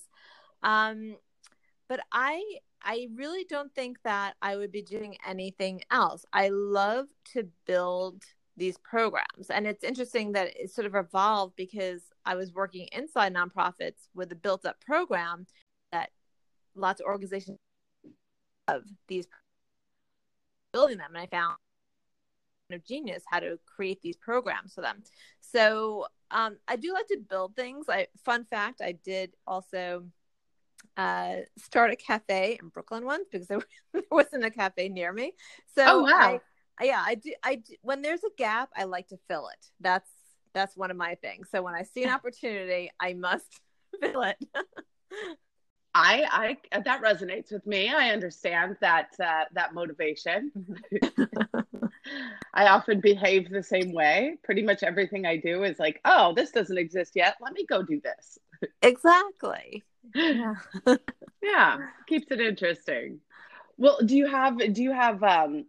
Um 0.62 1.16
but 1.88 2.00
I 2.12 2.42
I 2.82 3.08
really 3.16 3.46
don't 3.46 3.74
think 3.74 3.98
that 4.04 4.36
I 4.42 4.58
would 4.58 4.72
be 4.72 4.82
doing 4.82 5.18
anything 5.26 5.82
else 5.90 6.26
I 6.34 6.50
love 6.50 7.08
to 7.34 7.48
build 7.66 8.24
these 8.58 8.78
programs. 8.78 9.50
And 9.50 9.66
it's 9.66 9.84
interesting 9.84 10.34
that 10.34 10.56
it 10.56 10.72
sort 10.72 10.86
of 10.86 10.96
evolved 10.96 11.56
because 11.56 12.02
I 12.26 12.36
was 12.36 12.54
working 12.54 12.88
inside 12.92 13.34
nonprofits 13.34 14.10
with 14.14 14.32
a 14.32 14.36
built 14.36 14.66
up 14.66 14.80
program 14.86 15.48
that 15.92 16.12
lots 16.76 17.02
of 17.02 17.08
organizations 17.08 17.58
of 18.68 18.84
these 19.08 19.28
building 20.72 20.98
them. 20.98 21.16
And 21.16 21.24
I 21.24 21.28
found 21.28 21.58
of 22.72 22.86
genius 22.86 23.24
how 23.28 23.40
to 23.40 23.60
create 23.66 24.02
these 24.02 24.18
programs 24.18 24.74
for 24.74 24.82
them. 24.82 25.04
So 25.42 26.08
um, 26.32 26.58
I 26.68 26.76
do 26.76 26.94
like 26.94 27.08
to 27.08 27.20
build 27.30 27.56
things. 27.56 27.86
I 27.90 28.08
fun 28.24 28.46
fact, 28.46 28.82
I 28.82 28.94
did 28.94 29.34
also 29.46 30.06
uh, 30.98 31.38
start 31.58 31.92
a 31.92 31.96
cafe 31.96 32.58
in 32.62 32.70
Brooklyn 32.70 33.06
once 33.06 33.26
because 33.32 33.48
there, 33.48 33.62
wasn't 34.12 34.46
a 34.46 34.52
cafe 34.52 34.90
near 34.90 35.12
me. 35.12 35.34
So 35.76 35.84
oh, 35.86 36.04
wow. 36.04 36.10
I, 36.10 36.40
yeah 36.82 37.04
i 37.06 37.16
do 37.16 37.34
i 37.44 37.56
do, 37.56 37.76
when 37.82 38.02
there's 38.02 38.24
a 38.24 38.30
gap 38.38 38.70
i 38.76 38.84
like 38.84 39.08
to 39.08 39.18
fill 39.28 39.48
it 39.48 39.66
that's 39.80 40.10
that's 40.54 40.76
one 40.76 40.92
of 40.92 40.98
my 40.98 41.16
things 41.16 41.48
so 41.52 41.62
when 41.62 41.76
i 41.76 41.84
see 41.84 42.04
an 42.04 42.10
opportunity 42.10 42.92
i 43.00 43.14
must 43.14 43.62
fill 44.02 44.24
it 44.24 44.38
I, 45.96 46.58
I 46.72 46.80
that 46.80 47.04
resonates 47.04 47.52
with 47.52 47.68
me. 47.68 47.90
I 47.90 48.10
understand 48.10 48.78
that 48.82 49.10
uh, 49.24 49.44
that 49.54 49.76
motivation. 49.76 50.52
I 52.56 52.66
often 52.66 53.00
behave 53.00 53.52
the 53.52 53.62
same 53.62 53.94
way. 53.94 54.38
Pretty 54.44 54.64
much 54.64 54.82
everything 54.82 55.28
I 55.28 55.38
do 55.38 55.64
is 55.64 55.78
like, 55.78 56.02
oh, 56.04 56.34
this 56.36 56.50
doesn't 56.50 56.80
exist 56.80 57.12
yet. 57.14 57.36
Let 57.40 57.54
me 57.54 57.68
go 57.68 57.84
do 57.84 58.02
this. 58.02 58.40
Exactly. 58.82 59.84
Yeah. 60.16 60.56
yeah, 61.42 61.78
keeps 62.08 62.32
it 62.32 62.40
interesting. 62.40 63.20
Well, 63.78 64.00
do 64.06 64.16
you 64.16 64.28
have 64.28 64.58
do 64.58 64.84
you 64.84 64.92
have 64.92 65.24
um 65.24 65.66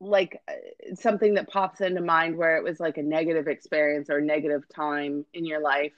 like 0.00 0.40
uh, 0.48 0.94
something 0.94 1.34
that 1.34 1.48
pops 1.48 1.80
into 1.80 2.00
mind 2.00 2.36
where 2.36 2.56
it 2.56 2.64
was 2.64 2.80
like 2.80 2.98
a 2.98 3.02
negative 3.02 3.46
experience 3.46 4.10
or 4.10 4.20
negative 4.20 4.64
time 4.68 5.24
in 5.32 5.46
your 5.46 5.60
life 5.60 5.92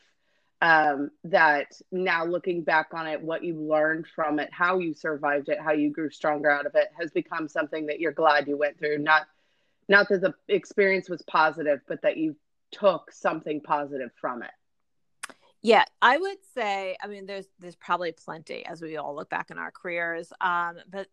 um, 0.61 1.11
that 1.25 1.73
now 1.91 2.25
looking 2.25 2.63
back 2.63 2.89
on 2.93 3.07
it 3.07 3.21
what 3.21 3.43
you 3.43 3.55
learned 3.55 4.07
from 4.07 4.39
it 4.39 4.51
how 4.53 4.79
you 4.79 4.95
survived 4.95 5.49
it 5.49 5.59
how 5.61 5.73
you 5.73 5.91
grew 5.91 6.11
stronger 6.11 6.51
out 6.51 6.67
of 6.67 6.75
it 6.75 6.89
has 6.99 7.11
become 7.11 7.49
something 7.49 7.87
that 7.87 7.99
you're 7.99 8.13
glad 8.13 8.47
you 8.47 8.57
went 8.57 8.79
through 8.79 8.99
not 8.99 9.23
not 9.89 10.09
that 10.09 10.21
the 10.21 10.35
experience 10.49 11.09
was 11.09 11.23
positive 11.23 11.81
but 11.89 12.03
that 12.03 12.17
you 12.17 12.37
took 12.73 13.11
something 13.11 13.61
positive 13.61 14.11
from 14.21 14.43
it 14.43 14.51
yeah 15.65 15.85
i 16.01 16.17
would 16.17 16.39
say 16.55 16.97
i 17.03 17.09
mean 17.09 17.27
there's 17.27 17.49
there's 17.59 17.75
probably 17.75 18.13
plenty 18.13 18.65
as 18.65 18.81
we 18.81 18.97
all 18.97 19.17
look 19.17 19.29
back 19.29 19.51
in 19.51 19.59
our 19.59 19.73
careers 19.73 20.33
um, 20.41 20.77
but 20.89 21.09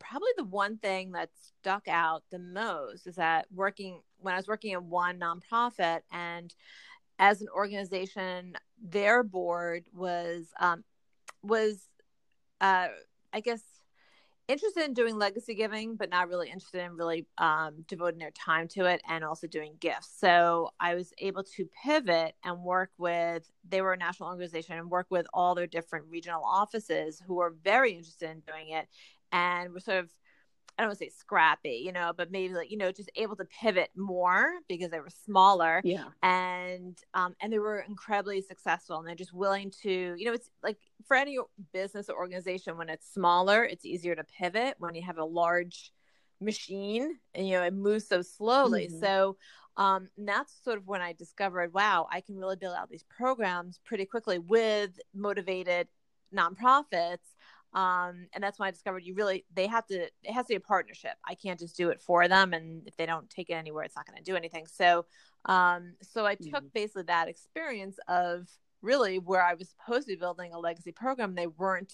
probably 0.00 0.30
the 0.36 0.44
one 0.44 0.78
thing 0.78 1.12
that 1.12 1.30
stuck 1.60 1.86
out 1.86 2.24
the 2.30 2.38
most 2.38 3.06
is 3.06 3.14
that 3.16 3.46
working 3.54 4.00
when 4.18 4.34
I 4.34 4.36
was 4.38 4.48
working 4.48 4.72
in 4.72 4.90
one 4.90 5.20
nonprofit 5.20 6.00
and 6.10 6.52
as 7.18 7.42
an 7.42 7.48
organization, 7.54 8.56
their 8.82 9.22
board 9.22 9.84
was 9.94 10.46
um, 10.58 10.82
was 11.42 11.86
uh, 12.60 12.88
I 13.32 13.40
guess 13.40 13.62
interested 14.50 14.84
in 14.84 14.94
doing 14.94 15.16
legacy 15.16 15.54
giving, 15.54 15.96
but 15.96 16.10
not 16.10 16.28
really 16.28 16.48
interested 16.48 16.82
in 16.84 16.96
really 16.96 17.26
um, 17.38 17.84
devoting 17.86 18.18
their 18.18 18.32
time 18.32 18.68
to 18.68 18.84
it 18.86 19.00
and 19.08 19.24
also 19.24 19.46
doing 19.46 19.74
gifts. 19.80 20.12
So 20.18 20.70
I 20.80 20.94
was 20.94 21.12
able 21.18 21.44
to 21.44 21.68
pivot 21.84 22.34
and 22.44 22.60
work 22.62 22.90
with, 22.98 23.48
they 23.68 23.80
were 23.80 23.92
a 23.92 23.96
national 23.96 24.28
organization 24.28 24.76
and 24.76 24.90
work 24.90 25.06
with 25.10 25.26
all 25.32 25.54
their 25.54 25.66
different 25.66 26.06
regional 26.08 26.42
offices 26.44 27.22
who 27.26 27.34
were 27.34 27.54
very 27.62 27.92
interested 27.92 28.30
in 28.30 28.40
doing 28.40 28.70
it. 28.70 28.88
And 29.32 29.72
we're 29.72 29.80
sort 29.80 29.98
of 29.98 30.10
I 30.80 30.82
don't 30.84 30.88
want 30.88 30.98
to 31.00 31.04
say 31.04 31.10
scrappy, 31.10 31.82
you 31.84 31.92
know, 31.92 32.14
but 32.16 32.30
maybe 32.30 32.54
like, 32.54 32.70
you 32.70 32.78
know, 32.78 32.90
just 32.90 33.10
able 33.14 33.36
to 33.36 33.44
pivot 33.44 33.90
more 33.94 34.54
because 34.66 34.90
they 34.90 34.98
were 34.98 35.10
smaller. 35.26 35.82
Yeah. 35.84 36.04
And 36.22 36.96
um 37.12 37.36
and 37.42 37.52
they 37.52 37.58
were 37.58 37.80
incredibly 37.80 38.40
successful 38.40 38.96
and 38.98 39.06
they're 39.06 39.14
just 39.14 39.34
willing 39.34 39.70
to, 39.82 40.14
you 40.16 40.24
know, 40.24 40.32
it's 40.32 40.48
like 40.62 40.78
for 41.06 41.18
any 41.18 41.38
business 41.74 42.08
or 42.08 42.16
organization 42.16 42.78
when 42.78 42.88
it's 42.88 43.12
smaller, 43.12 43.62
it's 43.62 43.84
easier 43.84 44.14
to 44.14 44.24
pivot 44.24 44.76
when 44.78 44.94
you 44.94 45.02
have 45.02 45.18
a 45.18 45.24
large 45.24 45.92
machine 46.40 47.18
and 47.34 47.46
you 47.46 47.52
know 47.52 47.62
it 47.62 47.74
moves 47.74 48.08
so 48.08 48.22
slowly. 48.22 48.86
Mm-hmm. 48.86 49.00
So 49.00 49.36
um, 49.76 50.08
and 50.16 50.26
that's 50.26 50.64
sort 50.64 50.78
of 50.78 50.86
when 50.86 51.02
I 51.02 51.12
discovered, 51.12 51.74
wow, 51.74 52.08
I 52.10 52.22
can 52.22 52.36
really 52.36 52.56
build 52.56 52.74
out 52.74 52.88
these 52.88 53.04
programs 53.04 53.80
pretty 53.84 54.06
quickly 54.06 54.38
with 54.38 54.98
motivated 55.14 55.88
nonprofits 56.34 57.18
um, 57.72 58.26
and 58.32 58.42
that's 58.42 58.58
when 58.58 58.66
I 58.66 58.70
discovered 58.70 59.04
you 59.04 59.14
really 59.14 59.44
they 59.54 59.66
have 59.68 59.86
to 59.86 60.02
it 60.02 60.32
has 60.32 60.46
to 60.46 60.50
be 60.50 60.56
a 60.56 60.60
partnership. 60.60 61.12
I 61.26 61.34
can't 61.34 61.58
just 61.58 61.76
do 61.76 61.90
it 61.90 62.00
for 62.00 62.26
them, 62.26 62.52
and 62.52 62.86
if 62.86 62.96
they 62.96 63.06
don't 63.06 63.30
take 63.30 63.50
it 63.50 63.54
anywhere, 63.54 63.84
it's 63.84 63.96
not 63.96 64.06
going 64.06 64.18
to 64.18 64.24
do 64.24 64.36
anything. 64.36 64.66
So, 64.66 65.06
um, 65.44 65.94
so 66.02 66.26
I 66.26 66.34
took 66.34 66.52
mm-hmm. 66.52 66.66
basically 66.74 67.04
that 67.04 67.28
experience 67.28 67.98
of 68.08 68.48
really 68.82 69.18
where 69.18 69.42
I 69.42 69.54
was 69.54 69.68
supposed 69.68 70.08
to 70.08 70.14
be 70.14 70.18
building 70.18 70.52
a 70.52 70.58
legacy 70.58 70.90
program, 70.90 71.34
they 71.34 71.46
weren't 71.46 71.92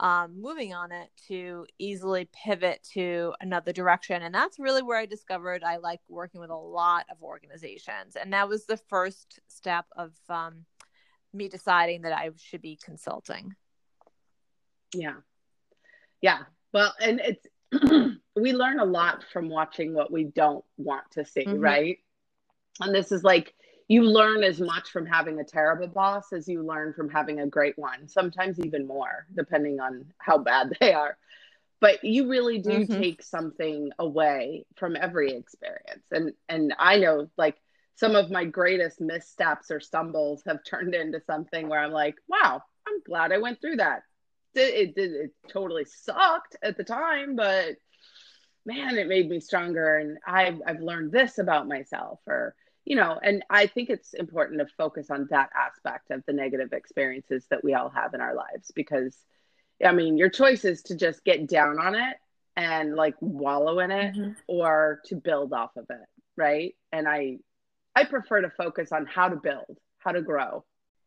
um, 0.00 0.40
moving 0.40 0.72
on 0.72 0.92
it 0.92 1.10
to 1.28 1.66
easily 1.78 2.28
pivot 2.32 2.86
to 2.94 3.34
another 3.40 3.72
direction, 3.72 4.22
and 4.22 4.34
that's 4.34 4.58
really 4.58 4.82
where 4.82 4.98
I 4.98 5.06
discovered 5.06 5.62
I 5.62 5.76
like 5.76 6.00
working 6.08 6.40
with 6.40 6.50
a 6.50 6.56
lot 6.56 7.04
of 7.10 7.22
organizations, 7.22 8.16
and 8.16 8.32
that 8.32 8.48
was 8.48 8.64
the 8.64 8.78
first 8.78 9.40
step 9.48 9.84
of 9.94 10.12
um, 10.30 10.64
me 11.34 11.48
deciding 11.48 12.02
that 12.02 12.12
I 12.12 12.30
should 12.36 12.62
be 12.62 12.78
consulting. 12.82 13.54
Yeah. 14.94 15.14
Yeah. 16.20 16.40
Well, 16.72 16.94
and 17.00 17.20
it's, 17.20 17.46
we 18.36 18.52
learn 18.52 18.80
a 18.80 18.84
lot 18.84 19.24
from 19.32 19.48
watching 19.48 19.94
what 19.94 20.12
we 20.12 20.24
don't 20.24 20.64
want 20.76 21.04
to 21.12 21.24
see, 21.24 21.44
mm-hmm. 21.44 21.60
right? 21.60 21.98
And 22.80 22.94
this 22.94 23.12
is 23.12 23.22
like, 23.22 23.54
you 23.88 24.02
learn 24.04 24.42
as 24.42 24.60
much 24.60 24.90
from 24.90 25.06
having 25.06 25.40
a 25.40 25.44
terrible 25.44 25.88
boss 25.88 26.32
as 26.32 26.48
you 26.48 26.62
learn 26.62 26.94
from 26.94 27.10
having 27.10 27.40
a 27.40 27.46
great 27.46 27.76
one, 27.76 28.08
sometimes 28.08 28.58
even 28.60 28.86
more, 28.86 29.26
depending 29.34 29.80
on 29.80 30.06
how 30.18 30.38
bad 30.38 30.72
they 30.80 30.92
are. 30.92 31.16
But 31.80 32.04
you 32.04 32.28
really 32.28 32.58
do 32.58 32.70
mm-hmm. 32.70 33.00
take 33.00 33.22
something 33.22 33.90
away 33.98 34.64
from 34.76 34.96
every 34.96 35.32
experience. 35.32 36.04
And 36.12 36.32
and 36.48 36.72
I 36.78 36.98
know 36.98 37.28
like 37.36 37.56
some 37.96 38.14
of 38.14 38.30
my 38.30 38.44
greatest 38.44 39.00
missteps 39.00 39.70
or 39.70 39.80
stumbles 39.80 40.42
have 40.46 40.64
turned 40.66 40.94
into 40.94 41.20
something 41.26 41.68
where 41.68 41.80
I'm 41.80 41.90
like, 41.90 42.14
wow, 42.28 42.62
I'm 42.86 43.02
glad 43.04 43.32
I 43.32 43.38
went 43.38 43.60
through 43.60 43.76
that 43.76 44.04
it, 44.54 44.92
it, 44.96 45.10
it 45.12 45.30
totally 45.48 45.84
sucked 45.84 46.56
at 46.62 46.76
the 46.76 46.84
time, 46.84 47.36
but 47.36 47.76
man, 48.64 48.96
it 48.96 49.08
made 49.08 49.28
me 49.28 49.40
stronger. 49.40 49.98
And 49.98 50.18
I've, 50.26 50.60
I've 50.66 50.80
learned 50.80 51.12
this 51.12 51.38
about 51.38 51.68
myself 51.68 52.20
or, 52.26 52.54
you 52.84 52.96
know, 52.96 53.18
and 53.22 53.44
I 53.48 53.66
think 53.66 53.90
it's 53.90 54.14
important 54.14 54.60
to 54.60 54.74
focus 54.76 55.10
on 55.10 55.28
that 55.30 55.50
aspect 55.56 56.10
of 56.10 56.22
the 56.26 56.32
negative 56.32 56.72
experiences 56.72 57.46
that 57.50 57.64
we 57.64 57.74
all 57.74 57.90
have 57.90 58.14
in 58.14 58.20
our 58.20 58.34
lives 58.34 58.70
because, 58.74 59.16
I 59.84 59.92
mean, 59.92 60.16
your 60.16 60.30
choice 60.30 60.64
is 60.64 60.82
to 60.84 60.96
just 60.96 61.24
get 61.24 61.48
down 61.48 61.78
on 61.78 61.94
it 61.94 62.16
and 62.56 62.94
like 62.94 63.14
wallow 63.20 63.78
in 63.78 63.90
it 63.90 64.14
mm-hmm. 64.14 64.32
or 64.46 65.00
to 65.06 65.16
build 65.16 65.52
off 65.52 65.76
of 65.76 65.86
it. 65.90 66.06
Right. 66.36 66.74
And 66.92 67.06
I, 67.06 67.38
I 67.94 68.04
prefer 68.04 68.42
to 68.42 68.50
focus 68.50 68.90
on 68.90 69.06
how 69.06 69.28
to 69.28 69.36
build, 69.36 69.78
how 69.98 70.12
to 70.12 70.22
grow, 70.22 70.64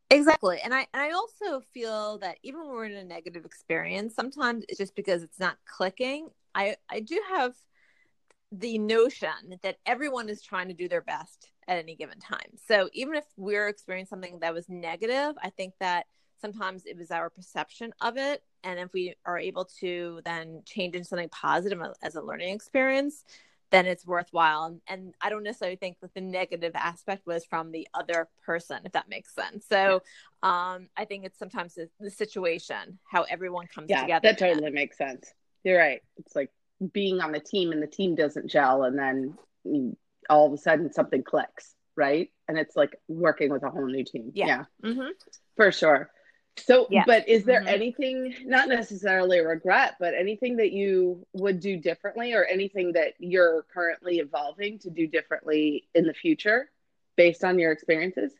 Exactly. 0.09 0.59
And 0.63 0.73
I 0.73 0.87
and 0.93 1.01
I 1.01 1.11
also 1.11 1.61
feel 1.73 2.19
that 2.19 2.37
even 2.43 2.61
when 2.61 2.69
we're 2.69 2.85
in 2.85 2.93
a 2.93 3.03
negative 3.03 3.45
experience, 3.45 4.13
sometimes 4.15 4.63
it's 4.69 4.77
just 4.77 4.95
because 4.95 5.23
it's 5.23 5.39
not 5.39 5.57
clicking. 5.65 6.29
I 6.53 6.75
I 6.89 6.99
do 6.99 7.19
have 7.29 7.53
the 8.51 8.77
notion 8.77 9.59
that 9.63 9.77
everyone 9.85 10.29
is 10.29 10.41
trying 10.41 10.67
to 10.67 10.73
do 10.73 10.87
their 10.87 11.01
best 11.01 11.49
at 11.67 11.77
any 11.79 11.95
given 11.95 12.19
time. 12.19 12.57
So 12.67 12.89
even 12.93 13.15
if 13.15 13.25
we're 13.35 13.67
experiencing 13.67 14.09
something 14.09 14.39
that 14.39 14.53
was 14.53 14.69
negative, 14.69 15.35
I 15.41 15.49
think 15.49 15.73
that 15.79 16.05
sometimes 16.39 16.85
it 16.85 16.95
was 16.97 17.09
our 17.11 17.29
perception 17.29 17.91
of 18.01 18.17
it 18.17 18.43
and 18.63 18.79
if 18.79 18.91
we 18.93 19.15
are 19.25 19.39
able 19.39 19.65
to 19.79 20.21
then 20.25 20.61
change 20.65 20.93
into 20.95 21.07
something 21.07 21.29
positive 21.29 21.79
as 22.03 22.15
a 22.15 22.21
learning 22.21 22.53
experience 22.53 23.23
then 23.71 23.85
it's 23.85 24.05
worthwhile. 24.05 24.65
And, 24.65 24.81
and, 24.87 25.13
I 25.21 25.29
don't 25.29 25.43
necessarily 25.43 25.75
think 25.75 25.99
that 26.01 26.13
the 26.13 26.21
negative 26.21 26.73
aspect 26.75 27.25
was 27.25 27.45
from 27.45 27.71
the 27.71 27.87
other 27.93 28.27
person, 28.45 28.79
if 28.85 28.91
that 28.93 29.09
makes 29.09 29.33
sense. 29.33 29.65
So 29.67 30.01
um, 30.43 30.89
I 30.95 31.05
think 31.05 31.25
it's 31.25 31.39
sometimes 31.39 31.75
the, 31.75 31.89
the 31.99 32.11
situation, 32.11 32.99
how 33.09 33.23
everyone 33.23 33.67
comes 33.67 33.89
yeah, 33.89 34.01
together. 34.01 34.27
That 34.27 34.37
totally 34.37 34.71
makes 34.71 34.97
sense. 34.97 35.33
You're 35.63 35.79
right. 35.79 36.01
It's 36.17 36.35
like 36.35 36.51
being 36.93 37.21
on 37.21 37.31
the 37.31 37.39
team 37.39 37.71
and 37.71 37.81
the 37.81 37.87
team 37.87 38.15
doesn't 38.15 38.49
gel, 38.49 38.83
and 38.83 38.97
then 38.97 39.97
all 40.29 40.47
of 40.47 40.53
a 40.53 40.57
sudden 40.57 40.91
something 40.93 41.23
clicks, 41.23 41.73
right? 41.95 42.29
And 42.47 42.57
it's 42.57 42.75
like 42.75 42.95
working 43.07 43.51
with 43.51 43.63
a 43.63 43.69
whole 43.69 43.87
new 43.87 44.03
team. 44.03 44.31
Yeah, 44.33 44.45
yeah. 44.47 44.89
Mm-hmm. 44.89 45.09
for 45.55 45.71
sure. 45.71 46.09
So, 46.57 46.87
yeah. 46.89 47.03
but 47.05 47.27
is 47.27 47.43
there 47.43 47.59
mm-hmm. 47.59 47.67
anything, 47.67 48.35
not 48.45 48.69
necessarily 48.69 49.39
regret, 49.41 49.95
but 49.99 50.13
anything 50.13 50.57
that 50.57 50.71
you 50.71 51.25
would 51.33 51.59
do 51.59 51.77
differently 51.77 52.33
or 52.33 52.45
anything 52.45 52.93
that 52.93 53.13
you're 53.19 53.65
currently 53.73 54.19
evolving 54.19 54.79
to 54.79 54.89
do 54.89 55.05
differently 55.05 55.87
in 55.93 56.05
the 56.05 56.13
future 56.13 56.69
based 57.17 57.43
on 57.43 57.59
your 57.59 57.71
experiences? 57.71 58.31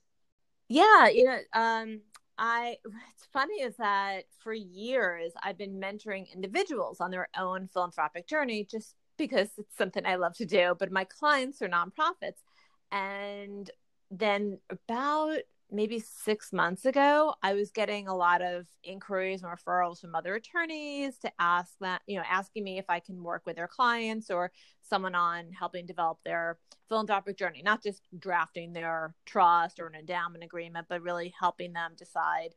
Yeah, 0.70 1.10
you 1.10 1.26
know, 1.26 1.40
um, 1.54 2.02
I, 2.38 2.78
what's 2.84 3.26
funny 3.32 3.62
is 3.62 3.76
that 3.78 4.26
for 4.40 4.54
years 4.54 5.34
I've 5.44 5.58
been 5.58 5.80
mentoring 5.80 6.34
individuals 6.34 7.02
on 7.02 7.12
their 7.12 7.28
own 7.38 7.68
philanthropic 7.68 8.28
journey 8.28 8.66
just 8.70 8.96
because 9.18 9.50
it's 9.58 9.78
something 9.78 10.06
I 10.06 10.16
love 10.16 10.36
to 10.38 10.46
do, 10.46 10.76
but 10.78 10.92
my 10.92 11.04
clients 11.04 11.62
are 11.62 11.70
nonprofits. 11.70 12.42
And 12.92 13.70
then 14.12 14.60
about 14.70 15.40
maybe 15.72 16.00
six 16.00 16.54
months 16.54 16.86
ago, 16.86 17.34
I 17.42 17.54
was 17.54 17.72
getting 17.72 18.08
a 18.08 18.16
lot 18.16 18.42
of 18.42 18.66
inquiries 18.84 19.44
and 19.44 19.52
referrals 19.52 20.00
from 20.00 20.16
other 20.16 20.36
attorneys 20.36 21.18
to 21.20 21.32
ask 21.40 21.74
that, 21.82 22.02
you 22.08 22.18
know, 22.18 22.24
asking 22.30 22.64
me 22.64 22.78
if 22.78 22.86
I 22.90 23.00
can 23.00 23.24
work 23.24 23.44
with 23.46 23.56
their 23.56 23.68
clients 23.68 24.30
or 24.30 24.52
someone 24.84 25.16
on 25.16 25.52
helping 25.52 25.86
develop 25.86 26.20
their 26.24 26.60
philanthropic 26.88 27.38
journey, 27.38 27.62
not 27.64 27.82
just 27.82 28.04
drafting 28.18 28.74
their 28.74 29.16
trust 29.26 29.80
or 29.80 29.88
an 29.88 29.96
endowment 29.96 30.44
agreement, 30.44 30.88
but 30.88 31.02
really 31.02 31.34
helping 31.40 31.74
them 31.74 31.94
decide 31.98 32.54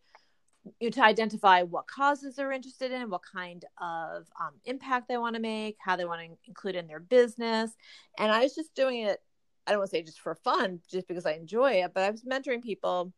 you 0.81 0.89
know, 0.89 0.91
to 0.91 1.03
identify 1.03 1.63
what 1.63 1.87
causes 1.87 2.37
they're 2.37 2.53
interested 2.53 2.93
in, 2.93 3.09
what 3.11 3.23
kind 3.23 3.65
of 3.81 4.27
um, 4.41 4.53
impact 4.65 5.09
they 5.09 5.17
want 5.17 5.35
to 5.35 5.41
make, 5.41 5.77
how 5.81 5.97
they 5.97 6.05
want 6.05 6.21
to 6.21 6.37
include 6.47 6.75
in 6.75 6.87
their 6.87 7.01
business. 7.01 7.73
And 8.19 8.31
I 8.31 8.43
was 8.43 8.55
just 8.55 8.75
doing 8.75 9.01
it 9.01 9.21
I 9.69 9.73
don't 9.73 9.81
want 9.81 9.91
to 9.91 9.97
say 9.97 10.03
just 10.03 10.21
for 10.21 10.35
fun, 10.35 10.81
just 10.91 11.07
because 11.07 11.27
I 11.27 11.33
enjoy 11.33 11.83
it, 11.83 11.93
but 11.95 12.03
I 12.03 12.11
was 12.11 12.23
mentoring 12.23 12.63
people 12.63 13.13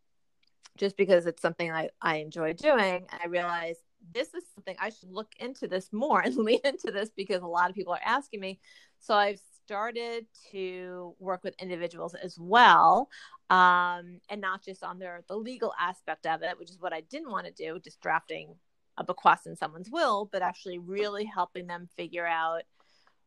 just 0.77 0.97
because 0.97 1.27
it's 1.27 1.41
something 1.41 1.71
I, 1.71 1.91
I 2.03 2.17
enjoy 2.17 2.55
doing. 2.55 3.07
I 3.13 3.27
realized 3.29 3.79
this 4.13 4.35
is 4.35 4.43
something 4.55 4.75
I 4.81 4.91
should 4.91 5.13
look 5.13 5.33
into 5.39 5.69
this 5.69 5.93
more 5.93 6.21
and 6.25 6.37
lean 6.37 6.61
into 6.65 6.91
this 6.91 7.11
because 7.17 7.43
a 7.43 7.47
lot 7.47 7.71
of 7.71 7.77
people 7.77 7.93
are 7.93 8.01
asking 8.05 8.41
me. 8.41 8.59
So 8.99 9.15
I've 9.15 9.41
started 9.65 10.27
to 10.51 11.15
work 11.21 11.45
with 11.45 11.55
individuals 11.61 12.15
as 12.15 12.37
well 12.37 13.09
um, 13.51 14.19
and 14.29 14.41
not 14.41 14.65
just 14.65 14.83
on 14.83 14.99
their 14.99 15.23
the 15.29 15.37
legal 15.37 15.73
aspect 15.79 16.27
of 16.27 16.43
it 16.43 16.59
which 16.59 16.71
is 16.71 16.81
what 16.81 16.93
i 16.93 17.03
didn't 17.03 17.31
want 17.31 17.47
to 17.47 17.53
do 17.53 17.79
just 17.79 18.01
drafting 18.01 18.57
a 18.97 19.05
bequest 19.05 19.47
in 19.47 19.55
someone's 19.55 19.89
will 19.89 20.29
but 20.33 20.43
actually 20.43 20.79
really 20.79 21.25
helping 21.25 21.69
them 21.69 21.89
figure 21.97 22.27
out 22.27 22.63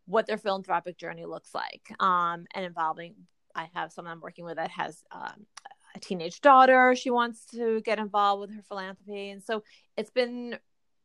what 0.05 0.27
their 0.27 0.37
philanthropic 0.37 0.97
journey 0.97 1.25
looks 1.25 1.53
like 1.53 1.81
um, 1.99 2.45
and 2.53 2.65
involving 2.65 3.15
i 3.55 3.69
have 3.73 3.91
someone 3.91 4.11
i'm 4.11 4.21
working 4.21 4.45
with 4.45 4.57
that 4.57 4.71
has 4.71 5.03
um, 5.11 5.45
a 5.95 5.99
teenage 5.99 6.41
daughter 6.41 6.95
she 6.95 7.09
wants 7.09 7.45
to 7.45 7.81
get 7.81 7.99
involved 7.99 8.41
with 8.41 8.55
her 8.55 8.63
philanthropy 8.67 9.29
and 9.29 9.43
so 9.43 9.63
it's 9.97 10.11
been 10.11 10.57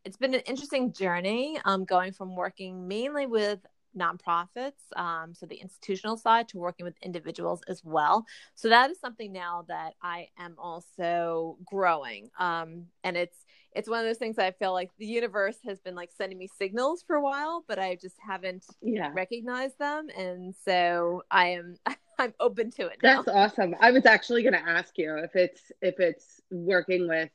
it's 0.04 0.16
been 0.16 0.34
an 0.34 0.40
interesting 0.46 0.92
journey 0.92 1.58
um, 1.64 1.84
going 1.84 2.12
from 2.12 2.34
working 2.34 2.88
mainly 2.88 3.26
with 3.26 3.58
nonprofits, 3.96 4.96
um, 4.96 5.34
so 5.34 5.46
the 5.46 5.56
institutional 5.56 6.16
side, 6.16 6.48
to 6.48 6.58
working 6.58 6.84
with 6.84 6.94
individuals 7.02 7.60
as 7.68 7.82
well. 7.84 8.24
So 8.54 8.68
that 8.68 8.90
is 8.90 9.00
something 9.00 9.32
now 9.32 9.64
that 9.68 9.94
I 10.02 10.28
am 10.38 10.54
also 10.58 11.58
growing, 11.64 12.30
um, 12.38 12.86
and 13.04 13.16
it's 13.16 13.44
it's 13.78 13.88
one 13.88 14.00
of 14.00 14.06
those 14.06 14.18
things 14.18 14.40
I 14.40 14.50
feel 14.50 14.72
like 14.72 14.90
the 14.98 15.06
universe 15.06 15.56
has 15.64 15.78
been 15.78 15.94
like 15.94 16.10
sending 16.10 16.36
me 16.36 16.48
signals 16.58 17.04
for 17.06 17.14
a 17.14 17.22
while, 17.22 17.64
but 17.68 17.78
I 17.78 17.94
just 17.94 18.16
haven't 18.18 18.64
yeah. 18.82 19.12
recognized 19.14 19.78
them, 19.78 20.08
and 20.16 20.52
so 20.64 21.22
I 21.30 21.50
am. 21.50 21.76
I'm 22.20 22.34
open 22.40 22.72
to 22.72 22.86
it. 22.86 22.98
Now. 23.00 23.22
That's 23.22 23.28
awesome. 23.28 23.76
I 23.80 23.92
was 23.92 24.04
actually 24.04 24.42
going 24.42 24.54
to 24.54 24.68
ask 24.68 24.98
you 24.98 25.18
if 25.18 25.36
it's 25.36 25.70
if 25.80 26.00
it's 26.00 26.40
working 26.50 27.06
with 27.06 27.30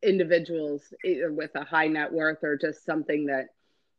individuals 0.00 0.84
with 1.02 1.50
a 1.56 1.64
high 1.64 1.88
net 1.88 2.12
worth 2.12 2.44
or 2.44 2.56
just 2.56 2.84
something 2.84 3.26
that 3.26 3.46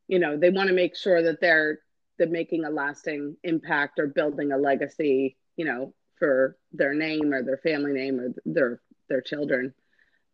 you 0.07 0.19
know 0.19 0.37
they 0.37 0.51
want 0.51 0.69
to 0.69 0.73
make 0.73 0.95
sure 0.95 1.21
that 1.21 1.41
they're 1.41 1.79
they're 2.17 2.29
making 2.29 2.63
a 2.63 2.69
lasting 2.69 3.35
impact 3.43 3.99
or 3.99 4.07
building 4.07 4.53
a 4.53 4.57
legacy 4.57 5.35
you 5.57 5.65
know 5.65 5.93
for 6.17 6.55
their 6.71 6.93
name 6.93 7.33
or 7.33 7.43
their 7.43 7.57
family 7.57 7.91
name 7.91 8.21
or 8.21 8.29
their 8.45 8.81
their 9.09 9.19
children 9.19 9.73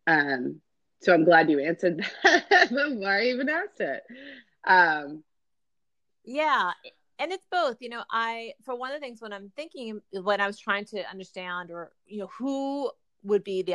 um 0.06 0.60
so 1.00 1.12
i'm 1.12 1.24
glad 1.24 1.50
you 1.50 1.58
answered 1.60 2.04
that 2.24 2.68
before 2.70 3.08
i 3.08 3.24
even 3.24 3.48
asked 3.48 3.80
it 3.80 4.02
um 4.66 5.22
yeah 6.24 6.72
and 7.18 7.32
it's 7.32 7.46
both 7.50 7.76
you 7.80 7.88
know 7.88 8.02
i 8.10 8.52
for 8.64 8.76
one 8.76 8.90
of 8.90 8.96
the 8.96 9.00
things 9.00 9.20
when 9.20 9.32
i'm 9.32 9.50
thinking 9.56 10.00
when 10.22 10.40
i 10.40 10.46
was 10.46 10.58
trying 10.58 10.84
to 10.84 11.08
understand 11.10 11.70
or 11.70 11.92
you 12.06 12.18
know 12.18 12.30
who 12.38 12.90
would 13.26 13.44
be 13.44 13.62
the 13.62 13.74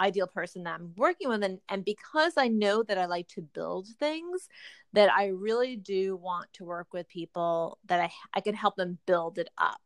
ideal 0.00 0.26
person 0.26 0.62
that 0.62 0.74
I'm 0.74 0.92
working 0.96 1.28
with. 1.28 1.42
And, 1.42 1.58
and 1.68 1.84
because 1.84 2.34
I 2.36 2.48
know 2.48 2.82
that 2.84 2.98
I 2.98 3.06
like 3.06 3.28
to 3.28 3.42
build 3.42 3.88
things, 3.98 4.48
that 4.92 5.12
I 5.12 5.28
really 5.28 5.76
do 5.76 6.16
want 6.16 6.52
to 6.54 6.64
work 6.64 6.88
with 6.92 7.08
people 7.08 7.78
that 7.86 8.00
I, 8.00 8.10
I 8.34 8.40
can 8.40 8.54
help 8.54 8.76
them 8.76 8.98
build 9.06 9.38
it 9.38 9.48
up. 9.58 9.80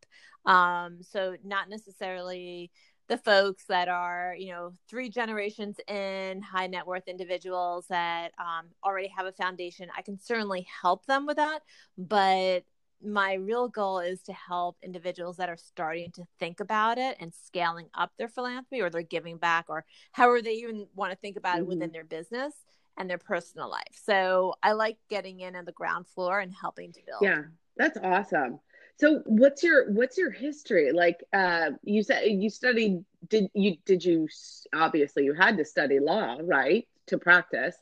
Um, 0.44 0.98
so 1.02 1.36
not 1.44 1.68
necessarily 1.68 2.70
the 3.08 3.18
folks 3.18 3.64
that 3.68 3.88
are, 3.88 4.34
you 4.38 4.50
know, 4.50 4.72
three 4.88 5.08
generations 5.08 5.78
in 5.88 6.42
high 6.42 6.66
net 6.66 6.86
worth 6.86 7.08
individuals 7.08 7.86
that 7.88 8.32
um, 8.38 8.66
already 8.84 9.08
have 9.08 9.26
a 9.26 9.32
foundation. 9.32 9.88
I 9.96 10.02
can 10.02 10.18
certainly 10.18 10.66
help 10.82 11.06
them 11.06 11.26
with 11.26 11.36
that, 11.36 11.62
but 11.96 12.64
my 13.02 13.34
real 13.34 13.68
goal 13.68 13.98
is 13.98 14.22
to 14.22 14.32
help 14.32 14.76
individuals 14.82 15.36
that 15.36 15.48
are 15.48 15.56
starting 15.56 16.10
to 16.12 16.24
think 16.38 16.60
about 16.60 16.98
it 16.98 17.16
and 17.20 17.32
scaling 17.32 17.88
up 17.94 18.10
their 18.18 18.28
philanthropy 18.28 18.80
or 18.80 18.90
their 18.90 19.02
giving 19.02 19.36
back 19.36 19.66
or 19.68 19.84
however 20.12 20.40
they 20.40 20.54
even 20.54 20.86
want 20.94 21.12
to 21.12 21.18
think 21.18 21.36
about 21.36 21.56
mm-hmm. 21.56 21.64
it 21.64 21.68
within 21.68 21.92
their 21.92 22.04
business 22.04 22.54
and 22.96 23.08
their 23.08 23.18
personal 23.18 23.70
life. 23.70 24.00
So 24.04 24.54
I 24.62 24.72
like 24.72 24.96
getting 25.10 25.40
in 25.40 25.54
on 25.54 25.66
the 25.66 25.72
ground 25.72 26.06
floor 26.08 26.40
and 26.40 26.52
helping 26.52 26.92
to 26.92 27.00
build. 27.06 27.20
Yeah, 27.22 27.42
that's 27.76 27.98
awesome. 28.02 28.60
So 28.98 29.22
what's 29.26 29.62
your 29.62 29.90
what's 29.92 30.16
your 30.16 30.30
history? 30.30 30.92
Like 30.92 31.22
uh 31.32 31.70
you 31.82 32.02
said 32.02 32.24
you 32.26 32.50
studied 32.50 33.04
did 33.28 33.50
you 33.54 33.76
did 33.84 34.04
you 34.04 34.28
obviously 34.74 35.24
you 35.24 35.34
had 35.34 35.58
to 35.58 35.64
study 35.64 35.98
law, 35.98 36.38
right? 36.42 36.86
To 37.08 37.18
practice. 37.18 37.76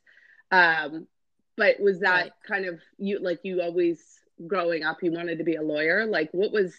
Um 0.50 1.06
but 1.56 1.80
was 1.80 2.00
that 2.00 2.22
right. 2.22 2.32
kind 2.46 2.66
of 2.66 2.80
you 2.98 3.18
like 3.20 3.40
you 3.42 3.60
always 3.60 4.00
growing 4.46 4.84
up 4.84 5.02
you 5.02 5.12
wanted 5.12 5.38
to 5.38 5.44
be 5.44 5.54
a 5.54 5.62
lawyer 5.62 6.06
like 6.06 6.28
what 6.32 6.52
was 6.52 6.74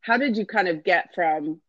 how 0.00 0.16
did 0.16 0.36
you 0.36 0.46
kind 0.46 0.68
of 0.68 0.84
get 0.84 1.12
from 1.14 1.60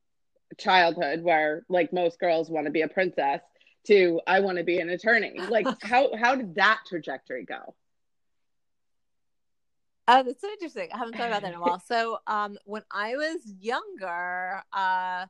childhood 0.57 1.23
where 1.23 1.63
like 1.69 1.91
most 1.91 2.19
girls 2.19 2.49
want 2.49 2.65
to 2.65 2.71
be 2.71 2.81
a 2.81 2.87
princess 2.87 3.41
to 3.85 4.21
i 4.27 4.39
want 4.39 4.57
to 4.57 4.63
be 4.63 4.79
an 4.79 4.89
attorney 4.89 5.39
like 5.49 5.65
how 5.81 6.15
how 6.15 6.35
did 6.35 6.55
that 6.55 6.79
trajectory 6.87 7.45
go 7.45 7.73
Oh, 10.09 10.23
that's 10.23 10.41
so 10.41 10.49
interesting. 10.49 10.89
I 10.93 10.97
haven't 10.97 11.17
thought 11.17 11.27
about 11.27 11.41
that 11.41 11.53
in 11.53 11.57
a 11.57 11.61
while. 11.61 11.79
So, 11.87 12.19
um, 12.27 12.57
when 12.65 12.83
I 12.91 13.15
was 13.15 13.41
younger, 13.59 14.61
uh, 14.71 15.25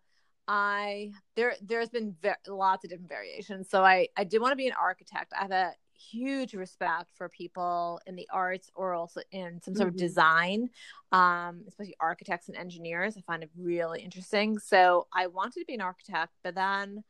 I 0.48 1.12
there 1.36 1.56
there's 1.62 1.90
been 1.90 2.16
ve- 2.22 2.32
lots 2.48 2.86
of 2.86 2.90
different 2.90 3.10
variations. 3.10 3.70
So 3.70 3.84
I 3.84 4.08
I 4.16 4.24
did 4.24 4.42
want 4.42 4.54
to 4.54 4.56
be 4.56 4.68
an 4.68 4.74
architect. 4.80 5.34
I 5.38 5.42
have 5.42 5.52
a 5.52 5.74
huge 5.94 6.54
respect 6.54 7.12
for 7.16 7.28
people 7.28 8.00
in 8.06 8.16
the 8.16 8.28
arts 8.32 8.70
or 8.76 8.94
also 8.94 9.22
in 9.32 9.62
some 9.62 9.76
sort 9.76 9.90
mm-hmm. 9.90 9.96
of 9.96 9.98
design, 9.98 10.70
um, 11.12 11.64
especially 11.68 11.96
architects 12.00 12.48
and 12.48 12.58
engineers. 12.58 13.18
I 13.18 13.22
find 13.22 13.44
it 13.44 13.50
really 13.58 14.02
interesting. 14.02 14.60
So 14.60 15.08
I 15.14 15.28
wanted 15.28 15.60
to 15.62 15.66
be 15.66 15.74
an 15.74 15.82
architect, 15.82 16.34
but 16.44 16.56
then 16.56 17.04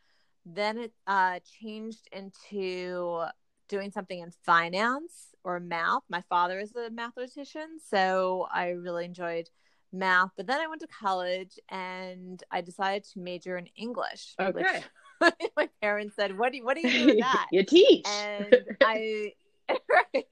then 0.46 0.78
it 0.78 0.94
uh, 1.06 1.40
changed 1.62 2.08
into 2.12 3.26
doing 3.68 3.92
something 3.92 4.20
in 4.20 4.32
finance 4.46 5.36
or 5.48 5.62
math. 5.62 6.04
My 6.10 6.22
father 6.28 6.60
is 6.60 6.76
a 6.76 6.90
mathematician, 6.90 7.80
so 7.90 8.48
I 8.54 8.72
really 8.72 9.06
enjoyed 9.06 9.50
math. 9.94 10.32
But 10.36 10.46
then 10.46 10.60
I 10.60 10.68
went 10.68 10.82
to 10.82 10.88
college 10.88 11.58
and 11.70 12.44
I 12.52 12.60
decided 12.60 13.06
to 13.06 13.20
major 13.20 13.58
in 13.58 13.68
English. 13.78 14.36
Okay. 14.40 14.84
My 15.56 15.70
parents 15.82 16.18
said, 16.18 16.38
"What 16.38 16.52
do 16.52 16.58
you, 16.58 16.66
what 16.66 16.76
do 16.76 16.82
you 16.82 16.92
do 16.92 17.06
with 17.06 17.20
that?" 17.20 17.48
you 17.52 17.64
teach. 17.64 18.06
And 18.06 18.58
I 18.84 19.32
right. 19.90 20.26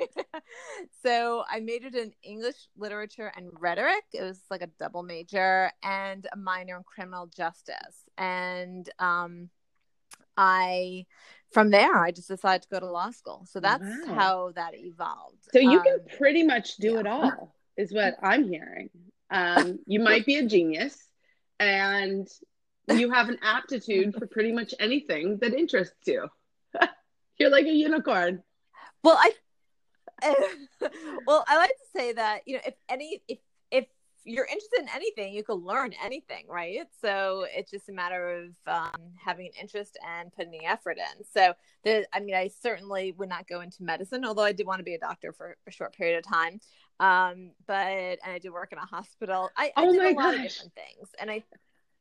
so 1.01 1.45
I 1.49 1.61
majored 1.61 1.95
in 1.95 2.11
English 2.21 2.67
literature 2.77 3.31
and 3.37 3.49
rhetoric. 3.57 4.03
It 4.13 4.21
was 4.21 4.41
like 4.51 4.61
a 4.61 4.69
double 4.77 5.01
major 5.01 5.71
and 5.81 6.27
a 6.33 6.37
minor 6.37 6.75
in 6.75 6.83
criminal 6.83 7.27
justice. 7.27 8.03
And 8.17 8.89
um, 8.99 9.49
I, 10.37 11.05
from 11.55 11.69
there, 11.69 11.95
I 11.95 12.11
just 12.11 12.27
decided 12.27 12.63
to 12.63 12.67
go 12.67 12.81
to 12.81 12.85
law 12.85 13.11
school. 13.11 13.45
So 13.49 13.61
that's 13.61 13.81
wow. 13.81 14.13
how 14.13 14.51
that 14.55 14.75
evolved. 14.75 15.37
So 15.53 15.59
you 15.59 15.79
um, 15.79 15.83
can 15.85 15.99
pretty 16.17 16.43
much 16.43 16.75
do 16.75 16.91
yeah. 16.91 16.99
it 16.99 17.07
all, 17.07 17.55
is 17.77 17.93
what 17.93 18.17
I'm 18.21 18.45
hearing. 18.45 18.89
Um, 19.31 19.79
you 19.87 20.01
might 20.01 20.25
be 20.25 20.35
a 20.35 20.45
genius, 20.45 20.97
and 21.57 22.27
you 22.91 23.09
have 23.09 23.29
an 23.29 23.37
aptitude 23.41 24.15
for 24.15 24.27
pretty 24.27 24.51
much 24.51 24.73
anything 24.81 25.37
that 25.39 25.53
interests 25.53 26.05
you. 26.05 26.27
You're 27.39 27.51
like 27.51 27.67
a 27.67 27.73
unicorn. 27.73 28.43
Well, 29.01 29.17
I 29.17 29.31
well, 31.25 31.45
I 31.47 31.55
like 31.55 31.69
to 31.69 31.99
say 31.99 32.11
that 32.13 32.41
you 32.45 32.55
know 32.55 32.63
if 32.67 32.73
any 32.89 33.21
if 33.29 33.37
if 33.37 33.39
you're 34.25 34.45
interested 34.45 34.79
in 34.79 34.89
anything, 34.93 35.33
you 35.33 35.43
can 35.43 35.55
learn 35.55 35.93
anything, 36.03 36.45
right? 36.49 36.79
So 37.01 37.45
it's 37.55 37.69
just 37.69 37.89
a 37.89 37.93
matter 37.93 38.43
of 38.43 38.55
um, 38.65 39.01
having 39.23 39.45
an 39.45 39.51
interest 39.61 39.97
and 40.05 40.33
putting 40.33 40.51
the 40.51 40.65
effort 40.65 40.97
in. 40.97 41.23
So 41.23 41.53
the, 41.83 42.07
I 42.11 42.19
mean, 42.19 42.35
I 42.35 42.47
certainly 42.47 43.13
would 43.13 43.29
not 43.29 43.47
go 43.47 43.61
into 43.61 43.83
medicine, 43.83 44.25
although 44.25 44.43
I 44.43 44.51
did 44.51 44.65
want 44.65 44.79
to 44.79 44.83
be 44.83 44.95
a 44.95 44.99
doctor 44.99 45.31
for 45.31 45.55
a 45.67 45.71
short 45.71 45.95
period 45.95 46.17
of 46.17 46.29
time. 46.29 46.59
Um, 46.99 47.51
but 47.67 47.75
and 47.85 48.19
I 48.25 48.39
did 48.39 48.51
work 48.51 48.71
in 48.71 48.79
a 48.79 48.85
hospital. 48.85 49.49
I, 49.55 49.71
I 49.75 49.85
oh 49.85 49.91
did 49.91 50.01
a 50.01 50.15
lot 50.15 50.15
gosh. 50.15 50.35
of 50.35 50.41
different 50.41 50.73
things, 50.75 51.09
and 51.19 51.29
I 51.29 51.43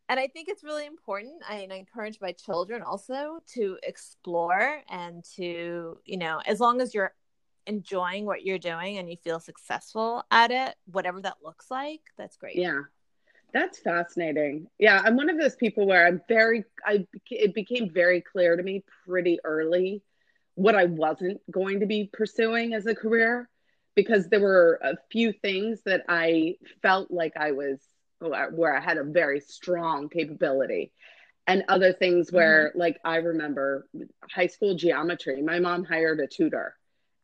and 0.09 0.21
I 0.21 0.29
think 0.29 0.49
it's 0.49 0.63
really 0.63 0.87
important. 0.87 1.43
I, 1.49 1.67
I, 1.71 1.75
encourage 1.75 2.21
my 2.21 2.33
children 2.33 2.83
also 2.83 3.41
to 3.55 3.79
explore 3.83 4.83
and 4.91 5.25
to, 5.37 5.99
you 6.05 6.17
know, 6.19 6.41
as 6.47 6.61
long 6.61 6.81
as 6.81 6.95
you're 6.95 7.15
enjoying 7.67 8.27
what 8.27 8.45
you're 8.45 8.59
doing 8.59 8.99
and 8.99 9.11
you 9.11 9.17
feel 9.17 9.41
successful 9.41 10.25
at 10.31 10.51
it, 10.51 10.75
whatever 10.91 11.21
that 11.21 11.39
looks 11.43 11.71
like, 11.71 12.01
that's 12.17 12.37
great. 12.37 12.57
Yeah. 12.57 12.83
That's 13.53 13.79
fascinating. 13.79 14.67
Yeah, 14.81 15.01
I'm 15.05 15.17
one 15.17 15.31
of 15.31 15.39
those 15.39 15.55
people 15.55 15.87
where 15.87 16.05
I'm 16.05 16.21
very 16.29 16.65
I 16.85 17.07
it 17.31 17.55
became 17.55 17.89
very 17.89 18.21
clear 18.21 18.57
to 18.57 18.63
me 18.63 18.83
pretty 19.07 19.39
early 19.45 20.03
what 20.57 20.75
I 20.75 20.87
wasn't 20.87 21.41
going 21.51 21.79
to 21.81 21.87
be 21.87 22.11
pursuing 22.13 22.75
as 22.75 22.87
a 22.87 22.97
career 22.97 23.49
because 23.95 24.29
there 24.29 24.41
were 24.41 24.81
a 24.83 24.97
few 25.11 25.33
things 25.33 25.83
that 25.85 26.03
I 26.09 26.57
felt 26.83 27.13
like 27.13 27.37
I 27.37 27.53
was 27.53 27.79
where 28.19 28.77
I 28.77 28.81
had 28.81 28.99
a 28.99 29.05
very 29.05 29.39
strong 29.39 30.09
capability 30.09 30.93
and 31.47 31.65
other 31.69 31.93
things 31.93 32.33
where 32.33 32.71
mm-hmm. 32.71 32.79
like 32.79 32.99
I 33.05 33.17
remember 33.17 33.87
high 34.31 34.47
school 34.47 34.75
geometry 34.75 35.43
my 35.43 35.61
mom 35.61 35.85
hired 35.85 36.21
a 36.21 36.27
tutor 36.27 36.75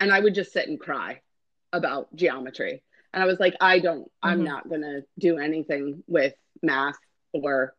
and 0.00 0.12
I 0.12 0.18
would 0.18 0.34
just 0.34 0.52
sit 0.52 0.68
and 0.68 0.80
cry 0.80 1.20
about 1.72 2.14
geometry. 2.16 2.82
And 3.12 3.22
I 3.22 3.26
was 3.26 3.38
like 3.38 3.54
I 3.60 3.78
don't 3.78 4.04
mm-hmm. 4.04 4.28
I'm 4.28 4.44
not 4.44 4.68
going 4.68 4.82
to 4.82 5.02
do 5.18 5.38
anything 5.38 6.02
with 6.06 6.34
math 6.62 6.98
or 7.32 7.74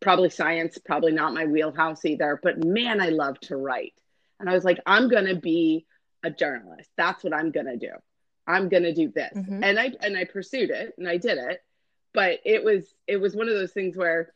probably 0.00 0.30
science 0.30 0.78
probably 0.84 1.12
not 1.12 1.34
my 1.34 1.46
wheelhouse 1.46 2.04
either. 2.04 2.38
But 2.40 2.64
man 2.64 3.00
I 3.00 3.08
love 3.08 3.40
to 3.40 3.56
write. 3.56 3.94
And 4.38 4.48
I 4.48 4.54
was 4.54 4.64
like 4.64 4.78
I'm 4.86 5.08
going 5.08 5.26
to 5.26 5.36
be 5.36 5.86
a 6.22 6.30
journalist. 6.30 6.90
That's 6.96 7.24
what 7.24 7.34
I'm 7.34 7.50
going 7.50 7.66
to 7.66 7.76
do. 7.76 7.92
I'm 8.46 8.68
going 8.68 8.84
to 8.84 8.94
do 8.94 9.10
this. 9.10 9.32
Mm-hmm. 9.34 9.64
and 9.64 9.80
I 9.80 9.92
and 10.00 10.16
I 10.16 10.24
pursued 10.24 10.70
it 10.70 10.94
and 10.98 11.08
I 11.08 11.16
did 11.16 11.38
it. 11.38 11.60
But 12.14 12.40
it 12.44 12.64
was 12.64 12.94
it 13.06 13.18
was 13.18 13.34
one 13.34 13.48
of 13.48 13.54
those 13.54 13.72
things 13.72 13.96
where 13.96 14.32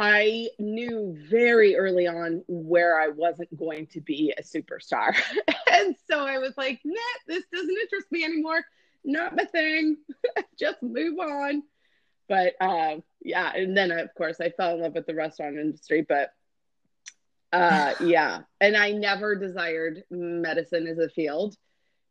I 0.00 0.50
knew 0.60 1.18
very 1.28 1.74
early 1.74 2.06
on 2.06 2.44
where 2.46 3.00
I 3.00 3.08
wasn't 3.08 3.56
going 3.56 3.88
to 3.88 4.00
be 4.00 4.32
a 4.38 4.42
superstar. 4.42 5.12
and 5.72 5.96
so 6.08 6.24
I 6.24 6.38
was 6.38 6.56
like, 6.56 6.78
nah, 6.84 6.94
this 7.26 7.42
doesn't 7.52 7.76
interest 7.82 8.06
me 8.12 8.24
anymore. 8.24 8.64
Not 9.04 9.34
my 9.34 9.42
thing. 9.42 9.96
Just 10.58 10.80
move 10.84 11.18
on. 11.18 11.64
But 12.28 12.54
uh, 12.60 12.98
yeah, 13.22 13.50
and 13.52 13.76
then 13.76 13.90
of 13.90 14.14
course 14.14 14.40
I 14.40 14.50
fell 14.50 14.74
in 14.74 14.82
love 14.82 14.94
with 14.94 15.06
the 15.06 15.16
restaurant 15.16 15.56
industry. 15.56 16.06
But 16.08 16.30
uh, 17.52 17.94
yeah, 18.00 18.42
and 18.60 18.76
I 18.76 18.92
never 18.92 19.34
desired 19.34 20.04
medicine 20.12 20.86
as 20.86 20.98
a 20.98 21.08
field 21.08 21.56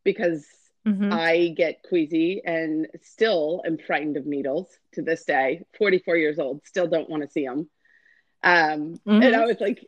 because 0.04 0.46
Mm-hmm. 0.88 1.12
I 1.12 1.50
get 1.50 1.84
queasy 1.84 2.42
and 2.46 2.88
still 3.02 3.62
am 3.66 3.78
frightened 3.78 4.16
of 4.16 4.26
needles 4.26 4.70
to 4.94 5.02
this 5.02 5.26
day. 5.26 5.66
44 5.78 6.16
years 6.16 6.40
old, 6.40 6.62
still 6.66 6.88
don't 6.88 7.10
want 7.10 7.24
to 7.24 7.30
see 7.30 7.46
them. 7.46 7.70
Um, 8.44 9.00
mm-hmm. 9.08 9.24
And 9.24 9.36
I 9.36 9.46
was 9.46 9.58
like, 9.60 9.86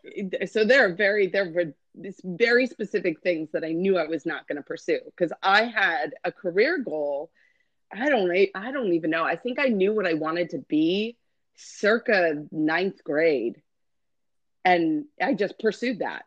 so 0.52 0.66
there 0.66 0.86
are 0.86 0.94
very, 0.94 1.28
there 1.28 1.50
were 1.50 1.74
these 1.96 2.20
very 2.24 2.68
specific 2.68 3.22
things 3.22 3.50
that 3.54 3.64
I 3.64 3.72
knew 3.72 3.98
I 3.98 4.08
was 4.08 4.26
not 4.26 4.48
going 4.48 4.58
to 4.58 4.64
pursue 4.64 5.00
because 5.06 5.32
I 5.42 5.64
had 5.64 6.14
a 6.24 6.32
career 6.32 6.80
goal. 6.80 7.32
I 7.92 8.10
don't, 8.10 8.32
I 8.56 8.72
don't 8.72 8.94
even 8.94 9.10
know. 9.10 9.24
I 9.24 9.36
think 9.36 9.60
I 9.60 9.68
knew 9.68 9.94
what 9.94 10.06
I 10.06 10.14
wanted 10.14 10.52
to 10.52 10.60
be 10.60 11.18
circa 11.56 12.46
ninth 12.52 13.04
grade. 13.04 13.62
And 14.66 15.06
I 15.22 15.34
just 15.34 15.58
pursued 15.60 16.00
that. 16.00 16.26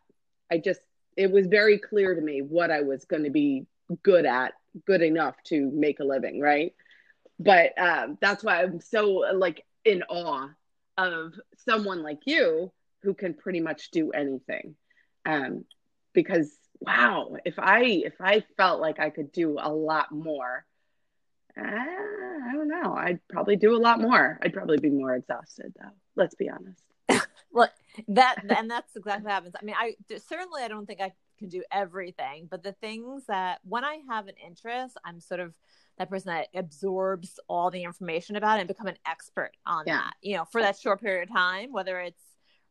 I 0.50 0.58
just, 0.58 0.80
it 1.16 1.30
was 1.30 1.46
very 1.46 1.78
clear 1.78 2.14
to 2.14 2.20
me 2.20 2.42
what 2.42 2.70
I 2.70 2.80
was 2.80 3.04
going 3.04 3.24
to 3.24 3.30
be 3.30 3.66
good 4.02 4.24
at, 4.26 4.54
good 4.86 5.02
enough 5.02 5.36
to 5.44 5.70
make 5.70 6.00
a 6.00 6.04
living, 6.04 6.40
right? 6.40 6.74
But 7.38 7.78
um, 7.78 8.18
that's 8.20 8.42
why 8.42 8.62
I'm 8.62 8.80
so 8.80 9.24
like 9.34 9.64
in 9.84 10.02
awe 10.08 10.48
of 10.96 11.34
someone 11.64 12.02
like 12.02 12.20
you 12.26 12.72
who 13.02 13.14
can 13.14 13.34
pretty 13.34 13.60
much 13.60 13.90
do 13.90 14.10
anything. 14.10 14.76
Um, 15.24 15.64
because 16.12 16.52
wow, 16.80 17.36
if 17.44 17.58
I 17.58 17.82
if 17.82 18.14
I 18.20 18.44
felt 18.56 18.80
like 18.80 18.98
I 18.98 19.10
could 19.10 19.32
do 19.32 19.58
a 19.60 19.72
lot 19.72 20.12
more, 20.12 20.64
uh, 21.58 21.62
I 21.62 22.52
don't 22.52 22.68
know. 22.68 22.94
I'd 22.94 23.20
probably 23.28 23.56
do 23.56 23.76
a 23.76 23.78
lot 23.78 24.00
more. 24.00 24.38
I'd 24.42 24.52
probably 24.52 24.78
be 24.78 24.90
more 24.90 25.14
exhausted 25.14 25.72
though. 25.78 25.90
Let's 26.16 26.34
be 26.34 26.50
honest. 26.50 26.82
well, 27.52 27.68
that 28.08 28.44
and 28.48 28.70
that's 28.70 28.94
exactly 28.96 29.24
what 29.24 29.32
happens. 29.32 29.54
I 29.60 29.64
mean, 29.64 29.76
I 29.78 29.96
certainly 30.18 30.62
I 30.62 30.68
don't 30.68 30.86
think 30.86 31.00
I 31.00 31.12
can 31.38 31.48
do 31.48 31.62
everything, 31.70 32.48
but 32.50 32.62
the 32.62 32.72
things 32.72 33.24
that 33.28 33.60
when 33.64 33.84
I 33.84 34.00
have 34.08 34.28
an 34.28 34.34
interest, 34.44 34.96
I'm 35.04 35.20
sort 35.20 35.40
of 35.40 35.54
that 35.98 36.10
person 36.10 36.32
that 36.32 36.48
absorbs 36.54 37.38
all 37.48 37.70
the 37.70 37.84
information 37.84 38.36
about 38.36 38.58
it 38.58 38.62
and 38.62 38.68
become 38.68 38.86
an 38.86 38.98
expert 39.06 39.52
on 39.66 39.84
yeah. 39.86 39.98
that. 39.98 40.14
You 40.22 40.36
know, 40.36 40.44
for 40.44 40.60
that 40.60 40.78
short 40.78 41.00
period 41.00 41.28
of 41.28 41.34
time, 41.34 41.72
whether 41.72 42.00
it's 42.00 42.22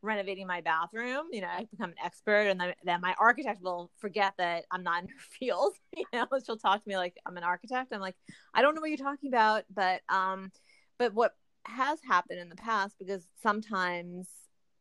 renovating 0.01 0.47
my 0.47 0.61
bathroom, 0.61 1.27
you 1.31 1.41
know, 1.41 1.47
I 1.47 1.67
become 1.69 1.91
an 1.91 1.95
expert, 2.03 2.47
and 2.47 2.59
then, 2.59 2.73
then 2.83 3.01
my 3.01 3.15
architect 3.19 3.61
will 3.61 3.91
forget 3.99 4.33
that 4.37 4.65
I'm 4.71 4.83
not 4.83 5.03
in 5.03 5.09
her 5.09 5.15
field. 5.39 5.73
You 5.95 6.05
know, 6.13 6.27
she'll 6.43 6.57
talk 6.57 6.81
to 6.81 6.89
me 6.89 6.97
like 6.97 7.15
I'm 7.25 7.37
an 7.37 7.43
architect. 7.43 7.93
I'm 7.93 8.01
like, 8.01 8.15
I 8.53 8.61
don't 8.61 8.75
know 8.75 8.81
what 8.81 8.89
you're 8.89 8.97
talking 8.97 9.29
about, 9.29 9.63
but 9.73 10.01
um, 10.09 10.51
but 10.97 11.13
what 11.13 11.33
has 11.65 11.99
happened 12.07 12.39
in 12.39 12.49
the 12.49 12.55
past 12.55 12.95
because 12.97 13.27
sometimes 13.43 14.27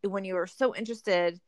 when 0.02 0.24
you 0.24 0.36
are 0.36 0.46
so 0.46 0.74
interested 0.74 1.38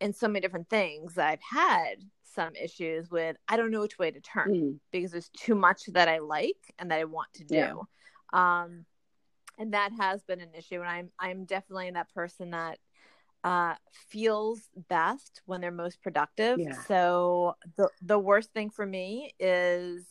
in 0.00 0.12
so 0.12 0.26
many 0.28 0.40
different 0.40 0.70
things, 0.70 1.18
I've 1.18 1.42
had 1.42 1.96
some 2.34 2.54
issues 2.54 3.10
with 3.10 3.36
I 3.48 3.56
don't 3.56 3.70
know 3.70 3.80
which 3.80 3.98
way 3.98 4.10
to 4.10 4.20
turn 4.20 4.50
mm. 4.50 4.78
because 4.90 5.12
there's 5.12 5.30
too 5.30 5.54
much 5.54 5.82
that 5.88 6.08
I 6.08 6.18
like 6.18 6.74
and 6.78 6.90
that 6.90 6.98
I 6.98 7.04
want 7.04 7.32
to 7.34 7.44
do. 7.44 7.54
Yeah. 7.54 7.74
Um, 8.32 8.84
and 9.58 9.74
that 9.74 9.92
has 9.98 10.22
been 10.22 10.40
an 10.40 10.54
issue. 10.56 10.80
And 10.80 10.88
I'm 10.88 11.10
I'm 11.18 11.44
definitely 11.44 11.90
that 11.90 12.12
person 12.14 12.50
that 12.50 12.78
uh, 13.44 13.74
feels 14.08 14.60
best 14.88 15.42
when 15.46 15.60
they're 15.60 15.70
most 15.70 16.00
productive. 16.02 16.58
Yeah. 16.58 16.80
So 16.86 17.56
the 17.76 17.88
the 18.00 18.18
worst 18.18 18.52
thing 18.52 18.70
for 18.70 18.86
me 18.86 19.32
is 19.38 20.04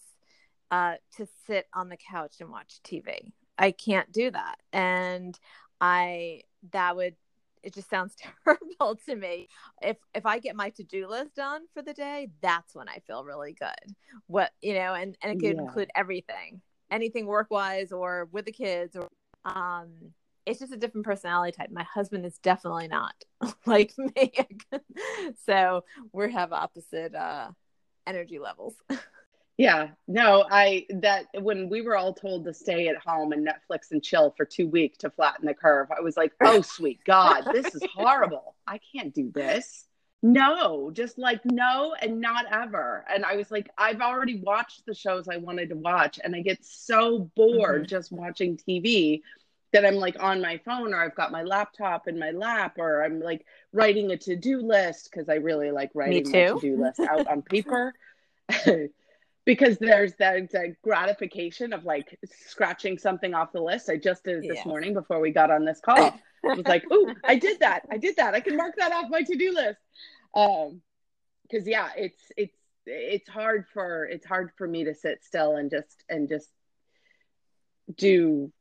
uh, 0.70 0.96
to 1.18 1.28
sit 1.48 1.68
on 1.74 1.90
the 1.90 1.98
couch 1.98 2.36
and 2.40 2.50
watch 2.50 2.80
TV. 2.84 3.32
I 3.58 3.72
can't 3.72 4.12
do 4.12 4.32
that, 4.32 4.56
and 4.74 5.38
I 5.80 6.42
that 6.72 6.96
would 6.96 7.16
it 7.64 7.74
just 7.74 7.90
sounds 7.90 8.16
terrible 8.46 8.98
to 9.06 9.16
me. 9.16 9.48
If 9.82 9.98
if 10.14 10.26
I 10.26 10.40
get 10.40 10.56
my 10.56 10.70
to 10.72 10.84
do 10.84 11.08
list 11.08 11.36
done 11.36 11.64
for 11.74 11.82
the 11.82 11.94
day, 11.94 12.30
that's 12.42 12.76
when 12.76 12.90
I 12.90 13.00
feel 13.06 13.24
really 13.24 13.54
good. 13.54 13.96
What 14.28 14.52
you 14.62 14.74
know, 14.74 14.94
and 14.94 15.18
and 15.22 15.32
it 15.32 15.44
could 15.44 15.56
yeah. 15.56 15.62
include 15.62 15.90
everything, 15.96 16.62
anything 16.90 17.26
work 17.26 17.48
wise 17.50 17.92
or 17.92 18.28
with 18.32 18.46
the 18.46 18.52
kids 18.52 18.96
or 18.96 19.08
um. 19.46 20.14
It's 20.44 20.60
just 20.60 20.74
a 20.74 20.78
different 20.78 21.06
personality 21.06 21.56
type. 21.56 21.70
My 21.72 21.84
husband 21.84 22.26
is 22.26 22.40
definitely 22.40 22.88
not 22.88 23.14
like 23.68 23.94
me, 23.98 24.34
so 25.46 25.84
we 26.14 26.32
have 26.34 26.52
opposite 26.52 27.14
uh, 27.14 27.52
energy 28.08 28.40
levels. 28.40 28.74
Yeah, 29.58 29.90
no, 30.08 30.46
I 30.50 30.86
that 30.90 31.28
when 31.40 31.70
we 31.70 31.82
were 31.82 31.96
all 31.96 32.14
told 32.14 32.46
to 32.46 32.54
stay 32.54 32.88
at 32.88 32.98
home 32.98 33.32
and 33.32 33.48
Netflix 33.48 33.92
and 33.92 34.02
chill 34.02 34.34
for 34.36 34.46
two 34.46 34.68
weeks 34.68 35.00
to 35.00 35.10
flatten 35.10 35.46
the 35.46 35.54
curve, 35.54 35.90
I 35.96 36.02
was 36.02 36.18
like, 36.18 36.32
oh, 36.42 36.62
sweet 36.62 37.00
God, 37.06 37.44
this 37.52 37.76
is 37.76 37.84
horrible. 37.94 38.56
I 38.66 38.80
can't 38.94 39.14
do 39.14 39.30
this. 39.32 39.86
No, 40.24 40.92
just 40.92 41.18
like 41.18 41.42
no 41.46 41.96
and 42.00 42.22
not 42.22 42.46
ever. 42.52 43.04
And 43.12 43.26
I 43.26 43.36
was 43.36 43.50
like, 43.50 43.70
I've 43.78 44.02
already 44.02 44.40
watched 44.40 44.86
the 44.86 44.94
shows 44.94 45.28
I 45.28 45.38
wanted 45.38 45.70
to 45.70 45.76
watch, 45.76 46.20
and 46.24 46.36
I 46.36 46.42
get 46.42 46.64
so 46.64 47.32
bored 47.36 47.84
mm-hmm. 47.84 47.88
just 47.88 48.12
watching 48.12 48.58
TV 48.58 49.22
that 49.74 49.86
I'm 49.86 49.96
like 49.96 50.22
on 50.22 50.42
my 50.42 50.58
phone 50.66 50.94
or 50.94 51.04
I've 51.04 51.16
got 51.16 51.32
my 51.32 51.44
laptop 51.44 52.08
in 52.08 52.20
my 52.20 52.32
lap 52.32 52.76
or 52.78 53.04
I'm 53.04 53.20
like 53.20 53.46
writing 53.72 54.12
a 54.12 54.18
to 54.18 54.36
do 54.36 54.62
list 54.62 55.10
because 55.10 55.30
I 55.30 55.36
really 55.36 55.72
like 55.72 55.92
writing 55.94 56.30
my 56.30 56.46
to 56.46 56.60
do 56.60 56.82
list 56.82 57.00
out 57.00 57.28
on 57.28 57.42
paper. 57.42 57.94
because 59.46 59.78
there's 59.80 60.14
that, 60.16 60.52
that, 60.52 60.82
gratification 60.82 61.74
of 61.74 61.84
like 61.84 62.18
scratching 62.48 62.98
something 62.98 63.34
off 63.34 63.52
the 63.52 63.62
list. 63.62 63.90
I 63.90 63.98
just 63.98 64.24
did 64.24 64.44
it 64.44 64.48
this 64.48 64.58
yeah. 64.58 64.68
morning 64.68 64.94
before 64.94 65.20
we 65.20 65.32
got 65.32 65.52
on 65.52 65.66
this 65.66 65.80
call. 65.80 65.98
I 66.44 66.56
was 66.56 66.66
like, 66.68 66.84
"Ooh, 66.92 67.14
I 67.24 67.36
did 67.36 67.60
that! 67.60 67.84
I 67.92 67.98
did 67.98 68.16
that! 68.18 68.34
I 68.34 68.40
can 68.40 68.58
mark 68.58 68.76
that 68.78 68.92
off 68.92 69.06
my 69.10 69.22
to 69.22 69.36
do 69.36 69.54
list." 69.54 69.80
Um, 70.36 70.82
because 71.44 71.68
yeah, 71.68 71.90
it's 71.96 72.22
it's 72.38 72.58
it's 72.86 73.30
hard 73.30 73.66
for 73.74 74.06
it's 74.06 74.26
hard 74.26 74.52
for 74.58 74.68
me 74.68 74.86
to 74.86 74.96
sit 74.96 75.24
still 75.24 75.56
and 75.56 75.70
just 75.70 76.04
and 76.10 76.28
just 76.30 76.50
do 77.96 78.52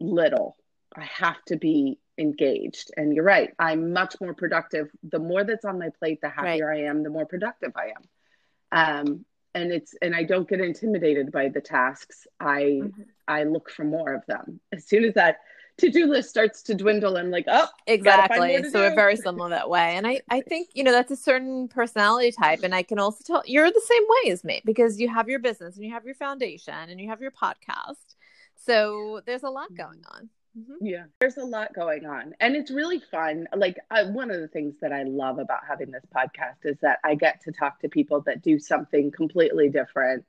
little. 0.00 0.56
I 0.96 1.04
have 1.04 1.42
to 1.46 1.56
be 1.56 1.98
engaged. 2.18 2.90
And 2.96 3.14
you're 3.14 3.24
right. 3.24 3.50
I'm 3.58 3.92
much 3.92 4.16
more 4.20 4.34
productive. 4.34 4.88
The 5.02 5.18
more 5.18 5.44
that's 5.44 5.64
on 5.64 5.78
my 5.78 5.90
plate, 5.98 6.20
the 6.20 6.28
happier 6.28 6.68
right. 6.68 6.84
I 6.84 6.88
am. 6.88 7.02
The 7.02 7.10
more 7.10 7.26
productive 7.26 7.72
I 7.76 7.92
am. 7.96 9.00
Um, 9.06 9.24
and 9.54 9.72
it's 9.72 9.94
and 10.02 10.14
I 10.14 10.24
don't 10.24 10.48
get 10.48 10.60
intimidated 10.60 11.30
by 11.32 11.48
the 11.48 11.60
tasks. 11.60 12.26
I 12.40 12.80
mm-hmm. 12.82 13.02
I 13.28 13.44
look 13.44 13.70
for 13.70 13.84
more 13.84 14.14
of 14.14 14.24
them. 14.26 14.60
As 14.72 14.86
soon 14.86 15.04
as 15.04 15.14
that 15.14 15.38
to-do 15.76 16.06
list 16.06 16.30
starts 16.30 16.62
to 16.62 16.74
dwindle, 16.74 17.16
I'm 17.16 17.30
like, 17.30 17.46
oh, 17.48 17.66
exactly. 17.86 18.62
So 18.64 18.70
do. 18.70 18.78
we're 18.78 18.94
very 18.94 19.16
similar 19.16 19.50
that 19.50 19.68
way. 19.68 19.96
And 19.96 20.06
I 20.06 20.20
I 20.28 20.40
think 20.40 20.68
you 20.74 20.84
know 20.84 20.92
that's 20.92 21.10
a 21.10 21.16
certain 21.16 21.68
personality 21.68 22.32
type, 22.32 22.60
and 22.62 22.74
I 22.74 22.82
can 22.82 22.98
also 22.98 23.22
tell 23.24 23.42
you're 23.46 23.70
the 23.70 23.82
same 23.84 24.02
way 24.02 24.32
as 24.32 24.44
me 24.44 24.62
because 24.64 25.00
you 25.00 25.08
have 25.08 25.28
your 25.28 25.38
business 25.38 25.76
and 25.76 25.84
you 25.84 25.92
have 25.92 26.04
your 26.04 26.14
foundation 26.14 26.74
and 26.74 27.00
you 27.00 27.08
have 27.08 27.20
your 27.20 27.32
podcast. 27.32 28.14
So 28.56 29.20
there's 29.26 29.42
a 29.42 29.50
lot 29.50 29.74
going 29.74 29.98
mm-hmm. 29.98 30.16
on. 30.16 30.30
Mm-hmm. 30.56 30.86
Yeah, 30.86 31.04
there's 31.18 31.36
a 31.36 31.44
lot 31.44 31.74
going 31.74 32.06
on, 32.06 32.34
and 32.38 32.54
it's 32.54 32.70
really 32.70 33.00
fun. 33.10 33.48
Like 33.56 33.78
one 34.12 34.30
of 34.30 34.40
the 34.40 34.46
things 34.46 34.76
that 34.82 34.92
I 34.92 35.02
love 35.02 35.38
about 35.40 35.60
having 35.68 35.90
this 35.90 36.04
podcast 36.14 36.64
is 36.64 36.76
that 36.80 36.98
I 37.02 37.16
get 37.16 37.42
to 37.42 37.52
talk 37.52 37.80
to 37.80 37.88
people 37.88 38.20
that 38.22 38.40
do 38.40 38.60
something 38.60 39.10
completely 39.10 39.68
different, 39.68 40.24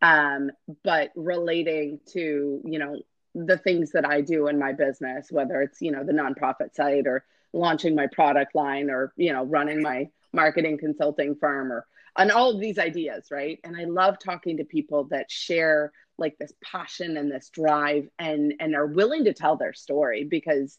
um, 0.00 0.50
but 0.84 1.10
relating 1.14 2.00
to 2.12 2.62
you 2.64 2.78
know 2.78 3.02
the 3.34 3.58
things 3.58 3.92
that 3.92 4.06
I 4.06 4.22
do 4.22 4.48
in 4.48 4.58
my 4.58 4.72
business, 4.72 5.30
whether 5.30 5.60
it's 5.60 5.82
you 5.82 5.92
know 5.92 6.02
the 6.02 6.12
nonprofit 6.14 6.74
site 6.74 7.06
or 7.06 7.24
launching 7.52 7.94
my 7.94 8.06
product 8.06 8.54
line 8.54 8.88
or 8.88 9.12
you 9.16 9.34
know 9.34 9.44
running 9.44 9.82
my 9.82 10.08
marketing 10.32 10.78
consulting 10.78 11.34
firm 11.36 11.70
or 11.70 11.86
and 12.16 12.32
all 12.32 12.50
of 12.50 12.60
these 12.60 12.78
ideas, 12.78 13.26
right? 13.30 13.60
And 13.64 13.76
I 13.76 13.84
love 13.84 14.18
talking 14.18 14.56
to 14.56 14.64
people 14.64 15.04
that 15.10 15.30
share 15.30 15.92
like 16.18 16.36
this 16.38 16.52
passion 16.62 17.16
and 17.16 17.30
this 17.30 17.50
drive 17.50 18.08
and 18.18 18.54
and 18.60 18.74
are 18.74 18.86
willing 18.86 19.24
to 19.24 19.32
tell 19.32 19.56
their 19.56 19.72
story 19.72 20.24
because 20.24 20.78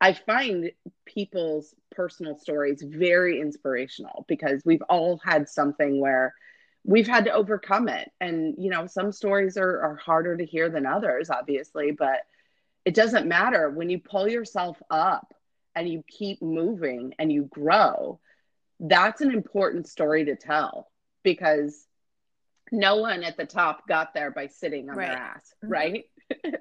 I 0.00 0.14
find 0.14 0.70
people's 1.04 1.74
personal 1.90 2.36
stories 2.36 2.82
very 2.82 3.40
inspirational 3.40 4.24
because 4.28 4.62
we've 4.64 4.82
all 4.88 5.20
had 5.24 5.48
something 5.48 6.00
where 6.00 6.34
we've 6.84 7.06
had 7.06 7.26
to 7.26 7.32
overcome 7.32 7.88
it. 7.88 8.10
And, 8.20 8.54
you 8.58 8.70
know, 8.70 8.86
some 8.86 9.12
stories 9.12 9.58
are, 9.58 9.82
are 9.82 9.96
harder 9.96 10.36
to 10.36 10.46
hear 10.46 10.70
than 10.70 10.86
others, 10.86 11.28
obviously, 11.28 11.90
but 11.90 12.20
it 12.86 12.94
doesn't 12.94 13.26
matter. 13.26 13.68
When 13.68 13.90
you 13.90 13.98
pull 13.98 14.26
yourself 14.26 14.80
up 14.90 15.34
and 15.74 15.86
you 15.86 16.02
keep 16.08 16.40
moving 16.40 17.14
and 17.18 17.30
you 17.30 17.44
grow, 17.44 18.18
that's 18.78 19.20
an 19.20 19.30
important 19.30 19.86
story 19.86 20.24
to 20.24 20.36
tell 20.36 20.90
because 21.22 21.86
no 22.72 22.96
one 22.96 23.22
at 23.22 23.36
the 23.36 23.46
top 23.46 23.86
got 23.86 24.14
there 24.14 24.30
by 24.30 24.46
sitting 24.46 24.88
on 24.90 24.96
right. 24.96 25.08
their 25.08 25.16
ass, 25.16 25.54
mm-hmm. 25.64 25.72
right? 25.72 26.04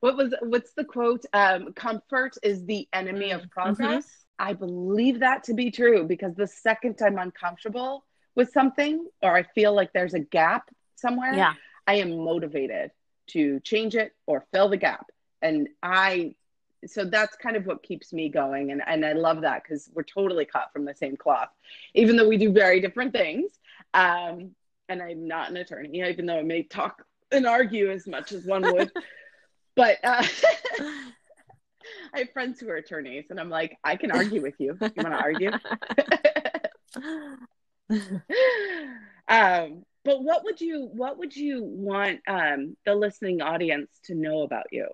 what 0.00 0.16
was 0.16 0.34
what's 0.42 0.72
the 0.74 0.84
quote? 0.84 1.24
Um, 1.32 1.72
comfort 1.72 2.36
is 2.42 2.64
the 2.64 2.88
enemy 2.92 3.30
of 3.30 3.42
mm-hmm. 3.42 3.48
progress. 3.50 4.04
Mm-hmm. 4.04 4.50
I 4.50 4.52
believe 4.54 5.20
that 5.20 5.44
to 5.44 5.54
be 5.54 5.70
true 5.70 6.04
because 6.04 6.34
the 6.34 6.46
second 6.46 6.98
I'm 7.02 7.18
uncomfortable 7.18 8.04
with 8.34 8.52
something 8.52 9.06
or 9.22 9.36
I 9.36 9.42
feel 9.42 9.74
like 9.74 9.92
there's 9.92 10.14
a 10.14 10.20
gap 10.20 10.70
somewhere, 10.96 11.34
yeah. 11.34 11.54
I 11.86 11.96
am 11.96 12.24
motivated 12.24 12.90
to 13.28 13.60
change 13.60 13.94
it 13.94 14.12
or 14.26 14.46
fill 14.52 14.68
the 14.68 14.76
gap. 14.76 15.06
And 15.42 15.68
I 15.82 16.34
so 16.86 17.04
that's 17.04 17.36
kind 17.36 17.56
of 17.56 17.66
what 17.66 17.82
keeps 17.82 18.12
me 18.12 18.30
going 18.30 18.70
and, 18.70 18.82
and 18.86 19.04
i 19.04 19.12
love 19.12 19.42
that 19.42 19.62
because 19.62 19.90
we're 19.92 20.02
totally 20.02 20.46
cut 20.46 20.70
from 20.72 20.84
the 20.84 20.94
same 20.94 21.14
cloth 21.16 21.50
even 21.94 22.16
though 22.16 22.26
we 22.26 22.38
do 22.38 22.50
very 22.50 22.80
different 22.80 23.12
things 23.12 23.50
um, 23.92 24.52
and 24.90 25.00
I'm 25.00 25.26
not 25.26 25.48
an 25.48 25.56
attorney, 25.56 26.02
even 26.06 26.26
though 26.26 26.38
I 26.38 26.42
may 26.42 26.64
talk 26.64 27.04
and 27.30 27.46
argue 27.46 27.90
as 27.90 28.06
much 28.06 28.32
as 28.32 28.44
one 28.44 28.62
would. 28.62 28.90
but 29.76 29.98
uh, 30.02 30.26
I 32.12 32.18
have 32.18 32.32
friends 32.32 32.60
who 32.60 32.68
are 32.68 32.76
attorneys, 32.76 33.26
and 33.30 33.38
I'm 33.38 33.48
like, 33.48 33.78
I 33.84 33.96
can 33.96 34.10
argue 34.10 34.42
with 34.42 34.54
you. 34.58 34.76
You 34.80 34.90
want 34.96 35.14
to 35.14 35.22
argue? 35.22 35.52
um, 39.28 39.84
but 40.04 40.22
what 40.24 40.44
would 40.44 40.60
you 40.60 40.90
what 40.92 41.18
would 41.18 41.36
you 41.36 41.62
want 41.62 42.20
um, 42.26 42.76
the 42.84 42.94
listening 42.94 43.40
audience 43.40 43.90
to 44.04 44.14
know 44.14 44.42
about 44.42 44.66
you? 44.72 44.88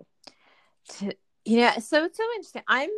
To, 0.99 1.11
yeah, 1.43 1.79
so 1.79 2.05
it's 2.05 2.17
so 2.17 2.23
interesting. 2.35 2.63
I'm 2.67 2.91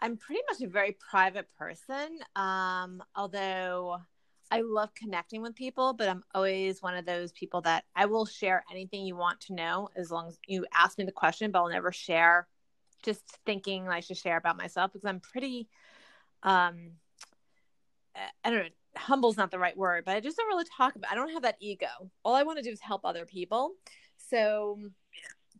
I'm 0.00 0.16
pretty 0.16 0.42
much 0.48 0.60
a 0.62 0.68
very 0.70 0.96
private 1.10 1.48
person. 1.58 2.20
Um, 2.36 3.02
although 3.16 3.98
I 4.50 4.60
love 4.60 4.94
connecting 4.94 5.42
with 5.42 5.54
people, 5.54 5.92
but 5.92 6.08
I'm 6.08 6.22
always 6.34 6.80
one 6.82 6.94
of 6.96 7.04
those 7.04 7.32
people 7.32 7.60
that 7.62 7.84
I 7.94 8.06
will 8.06 8.26
share 8.26 8.64
anything 8.70 9.04
you 9.04 9.16
want 9.16 9.40
to 9.42 9.54
know 9.54 9.88
as 9.96 10.10
long 10.10 10.28
as 10.28 10.38
you 10.46 10.66
ask 10.72 10.98
me 10.98 11.04
the 11.04 11.12
question, 11.12 11.50
but 11.50 11.58
I'll 11.58 11.68
never 11.68 11.92
share 11.92 12.46
just 13.02 13.22
thinking 13.44 13.88
I 13.88 14.00
should 14.00 14.16
share 14.16 14.36
about 14.36 14.56
myself 14.56 14.92
because 14.92 15.06
I'm 15.06 15.20
pretty 15.20 15.68
um 16.42 16.92
I 18.44 18.50
don't 18.50 18.60
know, 18.60 18.68
humble's 18.96 19.36
not 19.36 19.50
the 19.50 19.58
right 19.58 19.76
word, 19.76 20.04
but 20.04 20.16
I 20.16 20.20
just 20.20 20.36
don't 20.36 20.48
really 20.48 20.64
talk 20.76 20.96
about 20.96 21.12
I 21.12 21.14
don't 21.14 21.32
have 21.32 21.42
that 21.42 21.56
ego. 21.60 21.86
All 22.24 22.34
I 22.34 22.42
want 22.42 22.58
to 22.58 22.64
do 22.64 22.70
is 22.70 22.80
help 22.80 23.04
other 23.04 23.26
people. 23.26 23.72
So 24.16 24.78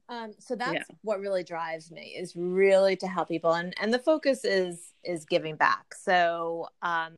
um, 0.09 0.33
so 0.38 0.55
that's 0.55 0.75
yeah. 0.75 0.96
what 1.03 1.18
really 1.18 1.42
drives 1.42 1.90
me 1.90 2.16
is 2.16 2.35
really 2.37 2.94
to 2.96 3.09
help 3.09 3.29
people 3.29 3.53
and 3.53 3.75
and 3.81 3.92
the 3.92 3.99
focus 3.99 4.44
is 4.44 4.92
is 5.07 5.25
giving 5.25 5.57
back 5.57 5.95
so 5.95 6.66
um, 6.83 7.16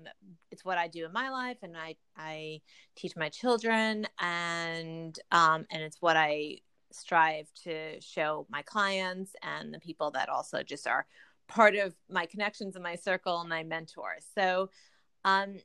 it's 0.51 0.65
what 0.65 0.79
i 0.79 0.87
do 0.87 1.05
in 1.05 1.13
my 1.13 1.31
life 1.31 1.59
and 1.63 1.77
i 1.77 1.95
i 2.17 2.61
teach 2.97 3.17
my 3.17 3.29
children 3.29 4.07
and 4.21 5.19
um, 5.33 5.67
and 5.71 5.83
it's 5.83 6.01
what 6.01 6.17
i 6.17 6.57
strive 6.91 7.47
to 7.65 8.01
show 8.01 8.47
my 8.49 8.63
clients 8.63 9.33
and 9.43 9.75
the 9.75 9.81
people 9.81 10.11
that 10.11 10.29
also 10.29 10.63
just 10.63 10.87
are 10.87 11.07
part 11.47 11.75
of 11.75 11.95
my 12.11 12.27
connections 12.27 12.77
in 12.77 12.83
my 12.83 12.95
circle 12.95 13.41
and 13.41 13.49
my 13.49 13.63
mentors 13.63 14.25
so 14.35 14.71
um 15.25 15.57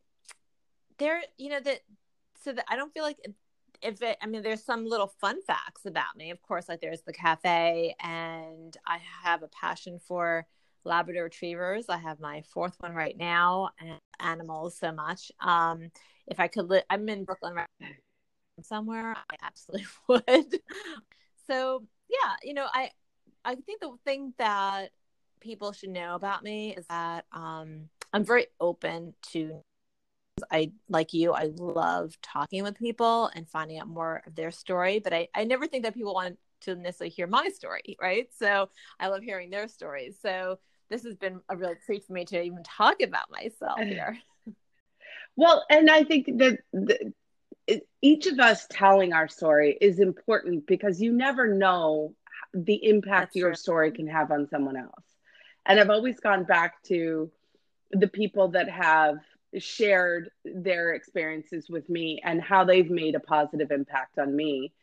there 0.98 1.22
you 1.38 1.50
know 1.50 1.60
that 1.60 1.80
so 2.44 2.52
that 2.52 2.66
i 2.70 2.76
don't 2.76 2.94
feel 2.94 3.04
like 3.04 3.18
if 3.84 4.02
it, 4.02 4.18
I 4.22 4.28
mean, 4.28 4.42
there's 4.42 4.64
some 4.64 4.86
little 4.86 5.08
fun 5.20 5.42
facts 5.44 5.86
about 5.86 6.16
me. 6.16 6.32
Of 6.32 6.42
course, 6.42 6.70
like 6.70 6.82
there's 6.82 7.02
the 7.02 7.14
cafe, 7.14 7.96
and 8.02 8.76
I 8.88 9.00
have 9.24 9.44
a 9.44 9.50
passion 9.50 10.00
for 10.00 10.48
Labrador 10.86 11.24
retrievers. 11.24 11.86
I 11.90 11.98
have 11.98 12.20
my 12.20 12.42
fourth 12.54 12.76
one 12.80 12.94
right 12.94 13.18
now, 13.18 13.70
and 13.80 14.00
animals 14.20 14.78
so 14.78 14.92
much. 14.92 15.32
Um, 15.40 15.92
if 16.28 16.40
I 16.40 16.48
could 16.48 16.70
live, 16.70 16.84
I'm 16.90 17.08
in 17.10 17.24
Brooklyn 17.26 17.54
right 17.54 17.68
somewhere, 18.62 19.16
I 19.30 19.36
absolutely 19.42 19.88
would. 20.08 20.62
so 21.48 21.84
yeah, 22.10 22.36
you 22.44 22.54
know, 22.54 22.68
I 22.74 22.92
I 23.46 23.56
think 23.56 23.82
the 23.82 23.92
thing 24.06 24.34
that 24.38 24.92
people 25.42 25.74
should 25.74 25.90
know 25.90 26.16
about 26.16 26.44
me 26.44 26.76
is 26.76 26.86
that 26.88 27.26
um, 27.32 27.90
I'm 28.14 28.24
very 28.24 28.48
open 28.60 29.14
to 29.32 29.62
I 30.52 30.72
like 30.90 31.14
you, 31.14 31.34
I 31.34 31.52
love 31.58 32.20
talking 32.22 32.64
with 32.64 32.78
people 32.78 33.30
and 33.36 33.48
finding 33.48 33.80
out 33.80 33.88
more 33.88 34.24
of 34.26 34.36
their 34.36 34.52
story, 34.52 35.00
but 35.00 35.14
I, 35.14 35.28
I 35.36 35.44
never 35.44 35.68
think 35.68 35.84
that 35.84 35.94
people 35.94 36.14
want 36.14 36.38
to 36.62 36.76
necessarily 36.76 37.12
hear 37.12 37.28
my 37.28 37.50
story, 37.50 37.98
right? 38.02 38.28
So 38.38 38.70
I 39.00 39.08
love 39.08 39.22
hearing 39.22 39.50
their 39.50 39.68
stories. 39.68 40.18
So 40.22 40.60
this 40.94 41.04
has 41.06 41.16
been 41.16 41.42
a 41.50 41.58
real 41.58 41.74
treat 41.88 42.06
for 42.06 42.14
me 42.14 42.24
to 42.24 42.40
even 42.40 42.62
talk 42.62 43.02
about 43.02 43.32
myself 43.32 43.80
here. 43.84 44.16
Well, 45.36 45.66
and 45.68 45.90
I 45.90 46.04
think 46.04 46.28
that 46.38 46.60
the, 46.72 47.12
each 48.04 48.28
of 48.28 48.40
us 48.40 48.68
telling 48.70 49.12
our 49.12 49.28
story 49.28 49.76
is 49.82 50.00
important 50.00 50.68
because 50.68 51.02
you 51.02 51.12
never 51.12 51.48
know 51.48 52.14
the 52.54 52.76
impact 52.88 53.30
That's 53.30 53.36
your 53.36 53.50
true. 53.50 53.56
story 53.56 53.92
can 53.92 54.08
have 54.08 54.30
on 54.32 54.48
someone 54.50 54.78
else. 54.78 55.04
And 55.66 55.80
I've 55.80 55.90
always 55.90 56.20
gone 56.20 56.44
back 56.44 56.84
to 56.84 57.32
the 57.92 58.08
people 58.08 58.50
that 58.50 58.70
have 58.70 59.16
shared 59.58 60.30
their 60.46 60.94
experiences 60.94 61.70
with 61.70 61.90
me 61.90 62.22
and 62.24 62.40
how 62.40 62.66
they've 62.66 62.92
made 62.92 63.16
a 63.16 63.20
positive 63.20 63.72
impact 63.72 64.20
on 64.20 64.36
me. 64.36 64.74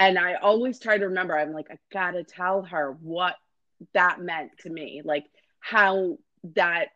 And 0.00 0.18
I 0.18 0.34
always 0.34 0.80
try 0.80 0.98
to 0.98 1.06
remember, 1.06 1.38
I'm 1.38 1.52
like, 1.52 1.70
I 1.70 1.78
gotta 1.92 2.24
tell 2.24 2.62
her 2.62 2.96
what 3.00 3.36
that 3.92 4.20
meant 4.20 4.58
to 4.60 4.70
me, 4.70 5.02
like 5.04 5.26
how 5.64 6.18
that 6.54 6.88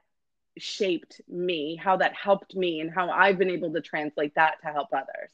shaped 0.59 1.23
me, 1.27 1.75
how 1.75 1.97
that 1.97 2.13
helped 2.15 2.55
me, 2.55 2.81
and 2.81 2.93
how 2.93 3.09
I've 3.09 3.39
been 3.39 3.49
able 3.49 3.73
to 3.73 3.81
translate 3.81 4.35
that 4.35 4.61
to 4.61 4.67
help 4.69 4.89
others. 4.93 5.31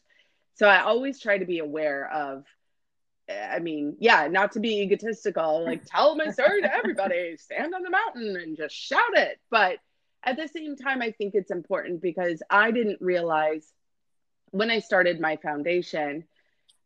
So 0.54 0.68
I 0.68 0.82
always 0.82 1.18
try 1.18 1.38
to 1.38 1.44
be 1.44 1.58
aware 1.58 2.08
of, 2.12 2.44
I 3.28 3.58
mean, 3.58 3.96
yeah, 3.98 4.28
not 4.28 4.52
to 4.52 4.60
be 4.60 4.82
egotistical, 4.82 5.64
like 5.64 5.84
tell 5.84 6.14
my 6.14 6.30
story 6.30 6.62
to 6.62 6.72
everybody, 6.72 7.36
stand 7.36 7.74
on 7.74 7.82
the 7.82 7.90
mountain 7.90 8.36
and 8.36 8.56
just 8.56 8.72
shout 8.72 9.16
it. 9.16 9.40
But 9.50 9.78
at 10.22 10.36
the 10.36 10.46
same 10.46 10.76
time, 10.76 11.02
I 11.02 11.10
think 11.10 11.34
it's 11.34 11.50
important 11.50 12.02
because 12.02 12.40
I 12.48 12.70
didn't 12.70 13.00
realize 13.00 13.66
when 14.52 14.70
I 14.70 14.78
started 14.78 15.18
my 15.18 15.38
foundation, 15.38 16.22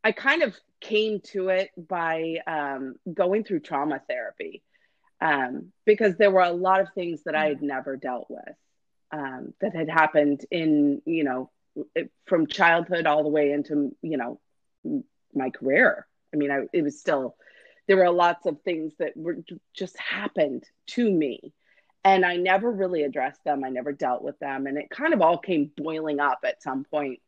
I 0.03 0.13
kind 0.13 0.43
of 0.43 0.57
came 0.81 1.21
to 1.33 1.51
it 1.51 1.73
by 1.77 2.37
um, 2.47 2.95
going 3.13 3.45
through 3.45 3.61
trauma 3.61 4.01
therapy 4.09 4.63
um, 5.21 5.73
because 5.85 6.17
there 6.17 6.31
were 6.31 6.43
a 6.43 6.53
lot 6.53 6.81
of 6.81 6.89
things 6.95 7.25
that 7.25 7.35
I 7.35 7.47
had 7.47 7.63
never 7.63 7.97
dealt 7.97 8.27
with 8.29 8.55
um, 9.13 9.55
that 9.61 9.75
had 9.75 9.89
happened 9.89 10.45
in, 10.51 11.03
you 11.05 11.25
know, 11.25 11.51
from 12.27 12.47
childhood 12.47 13.07
all 13.07 13.23
the 13.23 13.29
way 13.29 13.53
into, 13.53 13.95
you 14.03 14.17
know, 14.17 14.41
my 15.35 15.51
career. 15.51 16.07
I 16.33 16.37
mean, 16.37 16.51
I, 16.51 16.67
it 16.73 16.83
was 16.83 17.01
still, 17.01 17.37
there 17.87 17.97
were 17.97 18.11
lots 18.11 18.47
of 18.47 18.61
things 18.63 18.93
that 18.99 19.17
were 19.17 19.39
just 19.75 19.97
happened 19.99 20.65
to 20.89 21.11
me 21.11 21.53
and 22.05 22.25
I 22.25 22.37
never 22.37 22.71
really 22.71 23.03
addressed 23.03 23.43
them. 23.45 23.65
I 23.65 23.71
never 23.71 23.93
dealt 23.93 24.23
with 24.23 24.39
them. 24.39 24.67
And 24.67 24.79
it 24.79 24.91
kind 24.91 25.13
of 25.13 25.21
all 25.21 25.39
came 25.39 25.71
boiling 25.77 26.21
up 26.21 26.39
at 26.45 26.63
some 26.63 26.85
point 26.85 27.21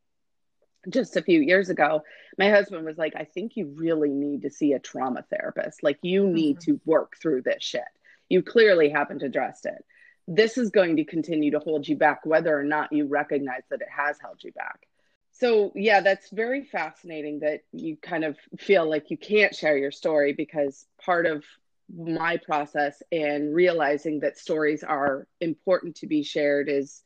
just 0.88 1.16
a 1.16 1.22
few 1.22 1.40
years 1.40 1.68
ago. 1.68 2.02
My 2.38 2.50
husband 2.50 2.84
was 2.84 2.98
like, 2.98 3.14
I 3.16 3.24
think 3.24 3.56
you 3.56 3.74
really 3.76 4.10
need 4.10 4.42
to 4.42 4.50
see 4.50 4.72
a 4.72 4.78
trauma 4.78 5.24
therapist. 5.30 5.82
Like, 5.82 5.98
you 6.02 6.26
need 6.26 6.58
mm-hmm. 6.58 6.72
to 6.72 6.80
work 6.84 7.16
through 7.20 7.42
this 7.42 7.62
shit. 7.62 7.82
You 8.28 8.42
clearly 8.42 8.88
haven't 8.88 9.22
addressed 9.22 9.66
it. 9.66 9.84
This 10.26 10.56
is 10.56 10.70
going 10.70 10.96
to 10.96 11.04
continue 11.04 11.50
to 11.52 11.58
hold 11.58 11.86
you 11.86 11.96
back, 11.96 12.24
whether 12.24 12.56
or 12.56 12.62
not 12.62 12.92
you 12.92 13.06
recognize 13.06 13.62
that 13.70 13.82
it 13.82 13.88
has 13.94 14.18
held 14.20 14.42
you 14.42 14.52
back. 14.52 14.86
So, 15.32 15.72
yeah, 15.74 16.00
that's 16.00 16.30
very 16.30 16.64
fascinating 16.64 17.40
that 17.40 17.62
you 17.72 17.96
kind 17.96 18.24
of 18.24 18.36
feel 18.58 18.88
like 18.88 19.10
you 19.10 19.16
can't 19.16 19.54
share 19.54 19.76
your 19.76 19.90
story 19.90 20.32
because 20.32 20.86
part 21.04 21.26
of 21.26 21.44
my 21.92 22.36
process 22.36 23.02
and 23.10 23.54
realizing 23.54 24.20
that 24.20 24.38
stories 24.38 24.84
are 24.84 25.26
important 25.40 25.96
to 25.96 26.06
be 26.06 26.22
shared 26.22 26.68
is 26.68 27.02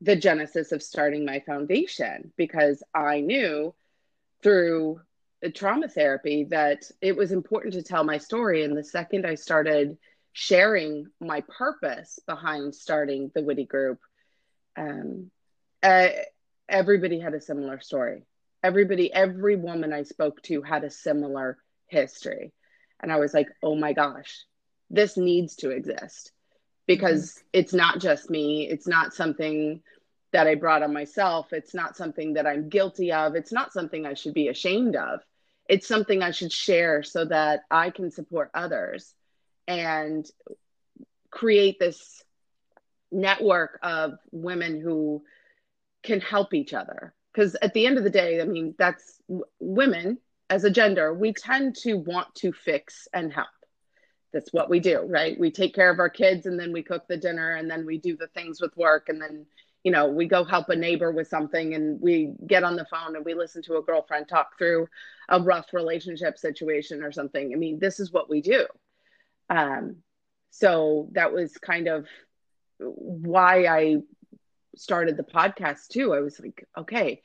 the 0.00 0.16
genesis 0.16 0.72
of 0.72 0.82
starting 0.82 1.24
my 1.24 1.40
foundation 1.40 2.32
because 2.36 2.82
I 2.94 3.20
knew 3.20 3.74
through 4.42 5.00
trauma 5.54 5.88
therapy 5.88 6.44
that 6.50 6.90
it 7.00 7.16
was 7.16 7.32
important 7.32 7.74
to 7.74 7.82
tell 7.82 8.04
my 8.04 8.18
story. 8.18 8.64
And 8.64 8.76
the 8.76 8.84
second 8.84 9.26
I 9.26 9.34
started 9.36 9.96
sharing 10.32 11.06
my 11.20 11.42
purpose 11.42 12.18
behind 12.26 12.74
starting 12.74 13.30
the 13.34 13.42
Witty 13.42 13.64
Group, 13.64 14.00
um, 14.76 15.30
uh, 15.82 16.08
everybody 16.68 17.18
had 17.18 17.34
a 17.34 17.40
similar 17.40 17.80
story. 17.80 18.24
Everybody, 18.62 19.12
every 19.12 19.56
woman 19.56 19.92
I 19.92 20.02
spoke 20.02 20.42
to 20.42 20.62
had 20.62 20.84
a 20.84 20.90
similar 20.90 21.58
history. 21.86 22.52
And 23.00 23.12
I 23.12 23.16
was 23.16 23.32
like, 23.32 23.48
oh 23.62 23.76
my 23.76 23.92
gosh, 23.92 24.44
this 24.90 25.16
needs 25.16 25.56
to 25.56 25.70
exist 25.70 26.32
because 26.86 27.32
mm-hmm. 27.32 27.46
it's 27.52 27.72
not 27.72 28.00
just 28.00 28.30
me. 28.30 28.68
It's 28.68 28.86
not 28.86 29.14
something 29.14 29.80
that 30.32 30.46
I 30.46 30.54
brought 30.54 30.82
on 30.82 30.92
myself. 30.92 31.52
It's 31.52 31.74
not 31.74 31.96
something 31.96 32.34
that 32.34 32.46
I'm 32.46 32.68
guilty 32.68 33.12
of. 33.12 33.34
It's 33.34 33.52
not 33.52 33.72
something 33.72 34.06
I 34.06 34.14
should 34.14 34.34
be 34.34 34.48
ashamed 34.48 34.96
of. 34.96 35.20
It's 35.68 35.88
something 35.88 36.22
I 36.22 36.30
should 36.30 36.52
share 36.52 37.02
so 37.02 37.24
that 37.24 37.62
I 37.70 37.90
can 37.90 38.10
support 38.10 38.50
others 38.54 39.14
and 39.66 40.24
create 41.30 41.78
this 41.78 42.22
network 43.10 43.78
of 43.82 44.14
women 44.30 44.80
who 44.80 45.22
can 46.02 46.20
help 46.20 46.54
each 46.54 46.72
other. 46.72 47.14
Because 47.32 47.56
at 47.60 47.74
the 47.74 47.86
end 47.86 47.98
of 47.98 48.04
the 48.04 48.10
day, 48.10 48.40
I 48.40 48.44
mean, 48.44 48.74
that's 48.78 49.20
women 49.58 50.18
as 50.48 50.64
a 50.64 50.70
gender, 50.70 51.12
we 51.12 51.32
tend 51.32 51.76
to 51.82 51.94
want 51.94 52.34
to 52.36 52.52
fix 52.52 53.08
and 53.12 53.32
help. 53.32 53.48
That's 54.36 54.52
what 54.52 54.68
we 54.68 54.80
do, 54.80 55.00
right? 55.00 55.40
We 55.40 55.50
take 55.50 55.74
care 55.74 55.88
of 55.88 55.98
our 55.98 56.10
kids 56.10 56.44
and 56.44 56.60
then 56.60 56.70
we 56.70 56.82
cook 56.82 57.08
the 57.08 57.16
dinner 57.16 57.52
and 57.52 57.70
then 57.70 57.86
we 57.86 57.96
do 57.96 58.18
the 58.18 58.26
things 58.26 58.60
with 58.60 58.76
work 58.76 59.08
and 59.08 59.18
then, 59.18 59.46
you 59.82 59.90
know, 59.90 60.08
we 60.08 60.26
go 60.26 60.44
help 60.44 60.68
a 60.68 60.76
neighbor 60.76 61.10
with 61.10 61.26
something 61.26 61.72
and 61.72 61.98
we 62.02 62.34
get 62.46 62.62
on 62.62 62.76
the 62.76 62.84
phone 62.84 63.16
and 63.16 63.24
we 63.24 63.32
listen 63.32 63.62
to 63.62 63.78
a 63.78 63.82
girlfriend 63.82 64.28
talk 64.28 64.58
through 64.58 64.88
a 65.30 65.40
rough 65.40 65.72
relationship 65.72 66.36
situation 66.36 67.02
or 67.02 67.12
something. 67.12 67.50
I 67.50 67.56
mean, 67.56 67.78
this 67.78 67.98
is 67.98 68.12
what 68.12 68.28
we 68.28 68.42
do. 68.42 68.66
Um, 69.48 70.02
so 70.50 71.08
that 71.12 71.32
was 71.32 71.56
kind 71.56 71.88
of 71.88 72.06
why 72.78 73.64
I 73.64 73.96
started 74.76 75.16
the 75.16 75.22
podcast 75.22 75.88
too. 75.88 76.12
I 76.12 76.20
was 76.20 76.38
like, 76.38 76.62
okay, 76.76 77.22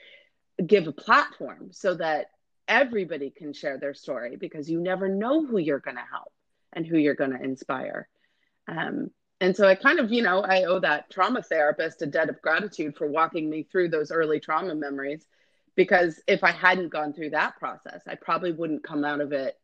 give 0.66 0.88
a 0.88 0.94
platform 0.94 1.72
so 1.74 1.94
that 1.96 2.28
everybody 2.70 3.32
can 3.32 3.52
share 3.52 3.78
their 3.78 3.96
story 3.96 4.38
because 4.38 4.70
you 4.70 4.80
never 4.80 5.10
know 5.10 5.46
who 5.46 5.58
you're 5.58 5.80
going 5.80 5.98
to 5.98 6.04
help 6.10 6.32
and 6.74 6.86
who 6.86 6.98
you're 6.98 7.16
going 7.16 7.32
to 7.32 7.44
inspire. 7.44 8.08
Um, 8.68 9.12
and 9.40 9.56
so 9.56 9.68
I 9.68 9.76
kind 9.76 10.00
of, 10.00 10.12
you 10.12 10.22
know, 10.22 10.42
I 10.42 10.64
owe 10.64 10.80
that 10.80 11.10
trauma 11.10 11.42
therapist 11.42 12.02
a 12.02 12.06
debt 12.06 12.30
of 12.30 12.42
gratitude 12.42 12.96
for 12.96 13.08
walking 13.08 13.50
me 13.50 13.64
through 13.64 13.90
those 13.90 14.12
early 14.12 14.40
trauma 14.40 14.76
memories 14.76 15.26
because 15.76 16.22
if 16.28 16.44
I 16.44 16.52
hadn't 16.52 16.90
gone 16.90 17.14
through 17.14 17.32
that 17.32 17.58
process, 17.58 18.04
I 18.08 18.16
probably 18.16 18.52
wouldn't 18.52 18.84
come 18.84 19.04
out 19.04 19.22
of 19.22 19.32
it 19.32 19.58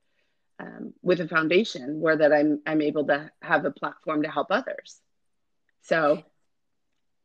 um, 0.59 0.93
with 1.03 1.21
a 1.21 1.27
foundation 1.27 1.99
where 1.99 2.17
that 2.17 2.33
I'm 2.33 2.61
I'm 2.65 2.81
able 2.81 3.05
to 3.07 3.29
have 3.41 3.65
a 3.65 3.71
platform 3.71 4.23
to 4.23 4.31
help 4.31 4.47
others. 4.49 4.99
So 5.83 6.23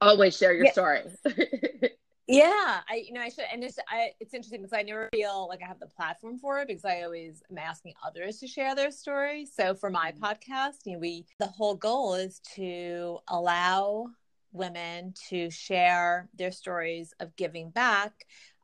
always 0.01 0.37
share 0.37 0.53
your 0.53 0.67
yeah. 0.67 0.73
story. 0.73 1.03
Yeah, 2.29 2.81
I 2.89 3.05
you 3.07 3.13
know 3.13 3.21
I 3.21 3.31
should 3.31 3.45
and 3.53 3.65
it's 3.65 3.79
I 3.89 4.13
it's 4.21 4.33
interesting 4.33 4.61
because 4.63 4.73
I 4.73 4.83
never 4.83 5.09
feel 5.13 5.49
like 5.49 5.61
I 5.63 5.67
have 5.67 5.81
the 5.81 5.89
platform 5.89 6.39
for 6.39 6.61
it 6.61 6.69
because 6.69 6.85
I 6.85 7.03
always 7.03 7.43
am 7.51 7.59
asking 7.59 7.95
others 8.07 8.39
to 8.39 8.47
share 8.47 8.75
their 8.77 8.93
stories. 8.93 9.53
So 9.55 9.75
for 9.75 9.91
my 9.91 10.13
mm-hmm. 10.13 10.25
podcast, 10.25 10.87
you 10.87 10.93
know, 10.93 10.99
we 11.01 11.27
the 11.41 11.49
whole 11.49 11.75
goal 11.75 12.15
is 12.15 12.41
to 12.55 13.19
allow 13.27 14.07
women 14.53 15.15
to 15.31 15.51
share 15.51 16.29
their 16.35 16.53
stories 16.53 17.13
of 17.19 17.35
giving 17.37 17.71
back 17.71 18.13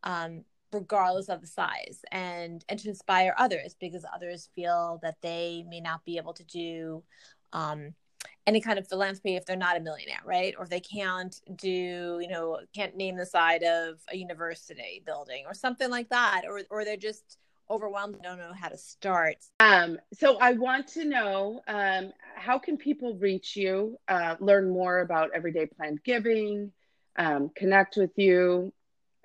um, 0.04 0.44
regardless 0.72 1.28
of 1.28 1.40
the 1.40 1.46
size 1.46 2.02
and 2.12 2.64
and 2.68 2.78
to 2.78 2.88
inspire 2.88 3.34
others 3.38 3.74
because 3.80 4.04
others 4.14 4.50
feel 4.54 5.00
that 5.02 5.16
they 5.20 5.64
may 5.68 5.80
not 5.80 6.04
be 6.04 6.16
able 6.16 6.34
to 6.34 6.44
do 6.44 7.02
um, 7.52 7.94
any 8.46 8.60
kind 8.60 8.78
of 8.78 8.88
philanthropy 8.88 9.36
if 9.36 9.44
they're 9.44 9.56
not 9.56 9.76
a 9.76 9.80
millionaire, 9.80 10.20
right? 10.24 10.54
Or 10.56 10.64
if 10.64 10.70
they 10.70 10.80
can't 10.80 11.38
do, 11.54 12.18
you 12.20 12.28
know, 12.28 12.60
can't 12.74 12.96
name 12.96 13.16
the 13.16 13.26
side 13.26 13.62
of 13.62 14.00
a 14.10 14.16
university 14.16 15.02
building 15.04 15.44
or 15.46 15.54
something 15.54 15.90
like 15.90 16.08
that, 16.08 16.42
or 16.48 16.62
or 16.70 16.84
they're 16.84 16.96
just 16.96 17.38
overwhelmed 17.70 18.14
and 18.14 18.22
don't 18.22 18.38
know 18.38 18.52
how 18.58 18.68
to 18.68 18.78
start. 18.78 19.36
Um, 19.60 19.98
so 20.14 20.38
I 20.38 20.52
want 20.52 20.88
to 20.88 21.04
know 21.04 21.60
um, 21.68 22.12
how 22.34 22.58
can 22.58 22.76
people 22.76 23.16
reach 23.16 23.56
you, 23.56 23.98
uh, 24.08 24.36
learn 24.40 24.70
more 24.70 25.00
about 25.00 25.30
everyday 25.34 25.66
planned 25.66 26.02
giving, 26.02 26.72
um, 27.16 27.50
connect 27.54 27.96
with 27.96 28.16
you, 28.16 28.72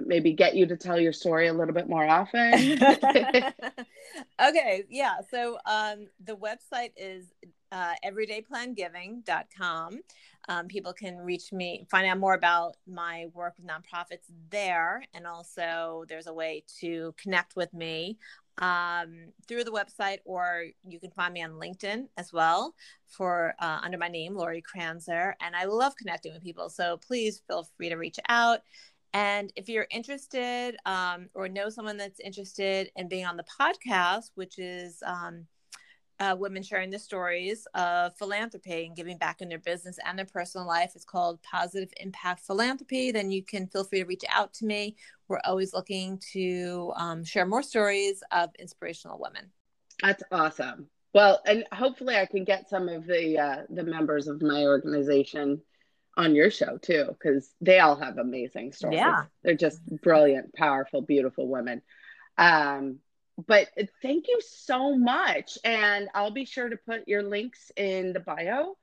maybe 0.01 0.34
get 0.34 0.56
you 0.56 0.65
to 0.65 0.77
tell 0.77 0.99
your 0.99 1.13
story 1.13 1.47
a 1.47 1.53
little 1.53 1.73
bit 1.73 1.88
more 1.88 2.06
often. 2.06 2.53
okay, 4.41 4.84
yeah. 4.89 5.15
So 5.29 5.58
um, 5.65 6.08
the 6.23 6.36
website 6.36 6.91
is 6.97 7.25
uh, 7.74 7.94
everydayplannedgiving.com. 8.06 10.00
Um, 10.50 10.68
people 10.68 10.94
can 10.94 11.18
reach 11.18 11.52
me, 11.52 11.88
find 11.90 12.06
out 12.06 12.20
more 12.20 12.36
about 12.36 12.76
my 12.86 13.28
work 13.34 13.56
with 13.58 13.66
nonprofits 13.66 14.30
there. 14.50 15.04
And 15.14 15.26
also, 15.26 16.06
there's 16.08 16.28
a 16.28 16.34
way 16.34 16.64
to 16.80 17.16
connect 17.18 17.56
with 17.56 17.74
me 17.74 18.18
um, 18.60 19.30
through 19.48 19.64
the 19.64 19.72
website, 19.72 20.20
or 20.26 20.66
you 20.84 21.00
can 21.00 21.10
find 21.12 21.34
me 21.34 21.42
on 21.42 21.54
LinkedIn 21.54 22.08
as 22.18 22.32
well 22.32 22.76
for 23.08 23.56
uh, 23.60 23.80
under 23.82 23.98
my 23.98 24.10
name, 24.10 24.36
Lori 24.36 24.62
Kranzer. 24.62 25.34
And 25.42 25.56
I 25.56 25.66
love 25.66 25.96
connecting 25.96 26.34
with 26.34 26.44
people. 26.44 26.70
So 26.70 26.98
please 26.98 27.42
feel 27.48 27.68
free 27.78 27.90
to 27.90 27.96
reach 27.96 28.20
out. 28.30 28.60
And 29.16 29.54
if 29.56 29.70
you're 29.70 29.88
interested 29.92 30.76
um, 30.86 31.30
or 31.36 31.48
know 31.48 31.70
someone 31.70 31.98
that's 31.98 32.20
interested 32.20 32.92
in 32.96 33.08
being 33.08 33.26
on 33.26 33.38
the 33.38 33.46
podcast, 33.60 34.32
which 34.36 34.60
is 34.60 35.02
um, 35.06 35.46
uh, 36.24 36.36
women 36.36 36.64
sharing 36.64 36.90
the 36.90 37.00
stories 37.00 37.68
of 37.74 38.16
philanthropy 38.18 38.86
and 38.86 38.96
giving 38.96 39.18
back 39.18 39.42
in 39.42 39.50
their 39.50 39.60
business 39.60 40.00
and 40.06 40.18
their 40.18 40.26
personal 40.26 40.66
life. 40.66 40.92
It's 40.96 41.04
called 41.04 41.42
Positive 41.44 41.92
Impact 42.00 42.40
Philanthropy. 42.46 43.12
Then 43.12 43.30
you 43.30 43.44
can 43.44 43.68
feel 43.68 43.84
free 43.84 44.00
to 44.00 44.06
reach 44.06 44.24
out 44.30 44.54
to 44.56 44.66
me. 44.66 44.96
We're 45.28 45.42
always 45.44 45.74
looking 45.74 46.20
to 46.32 46.94
um, 46.96 47.24
share 47.24 47.46
more 47.46 47.64
stories 47.64 48.24
of 48.32 48.50
inspirational 48.58 49.20
women. 49.20 49.52
That's 50.02 50.24
awesome. 50.32 50.88
Well, 51.14 51.42
and 51.46 51.66
hopefully 51.72 52.16
I 52.16 52.26
can 52.26 52.44
get 52.44 52.70
some 52.70 52.88
of 52.90 53.06
the 53.06 53.38
uh, 53.38 53.62
the 53.70 53.84
members 53.84 54.28
of 54.28 54.42
my 54.42 54.64
organization 54.64 55.62
on 56.16 56.36
your 56.36 56.50
show 56.50 56.78
too, 56.78 57.06
because 57.10 57.54
they 57.60 57.80
all 57.80 57.96
have 57.96 58.18
amazing 58.18 58.72
stories. 58.72 58.98
Yeah, 58.98 59.26
they're 59.44 59.56
just 59.56 59.80
brilliant, 60.02 60.54
powerful, 60.56 61.02
beautiful 61.02 61.48
women. 61.48 61.82
Um, 62.38 63.00
but 63.48 63.69
thank 64.02 64.28
you 64.28 64.39
so 64.41 64.96
much. 64.98 65.58
And 65.63 66.10
I'll 66.13 66.32
be 66.32 66.46
sure 66.46 66.69
to 66.69 66.78
put 66.78 67.08
your 67.08 67.24
links 67.24 67.72
in 67.76 68.13
the 68.13 68.19
bio 68.19 68.76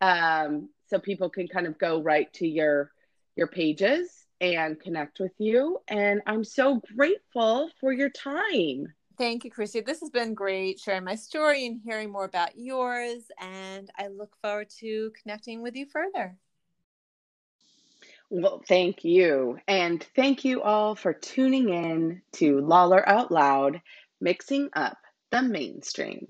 um, 0.00 0.68
so 0.88 0.98
people 0.98 1.30
can 1.30 1.48
kind 1.48 1.66
of 1.66 1.78
go 1.78 2.02
right 2.02 2.32
to 2.34 2.46
your 2.46 2.90
your 3.36 3.46
pages 3.46 4.26
and 4.40 4.78
connect 4.78 5.20
with 5.20 5.32
you. 5.38 5.78
And 5.88 6.20
I'm 6.26 6.44
so 6.44 6.82
grateful 6.96 7.70
for 7.80 7.92
your 7.92 8.10
time. 8.10 8.92
Thank 9.16 9.44
you, 9.44 9.50
Christy. 9.50 9.80
This 9.80 10.00
has 10.00 10.10
been 10.10 10.34
great 10.34 10.80
sharing 10.80 11.04
my 11.04 11.14
story 11.14 11.66
and 11.66 11.80
hearing 11.82 12.10
more 12.10 12.24
about 12.24 12.58
yours. 12.58 13.22
And 13.40 13.88
I 13.96 14.08
look 14.08 14.36
forward 14.42 14.68
to 14.80 15.12
connecting 15.22 15.62
with 15.62 15.76
you 15.76 15.86
further. 15.86 16.36
Well, 18.32 18.62
thank 18.68 19.04
you. 19.04 19.58
And 19.68 20.04
thank 20.16 20.44
you 20.46 20.62
all 20.62 20.96
for 20.96 21.14
tuning 21.14 21.70
in 21.70 22.22
to 22.34 22.60
Lawler 22.60 23.08
Out 23.08 23.32
Loud, 23.32 23.82
mixing 24.20 24.70
up 24.74 24.98
the 25.32 25.42
mainstream. 25.42 26.28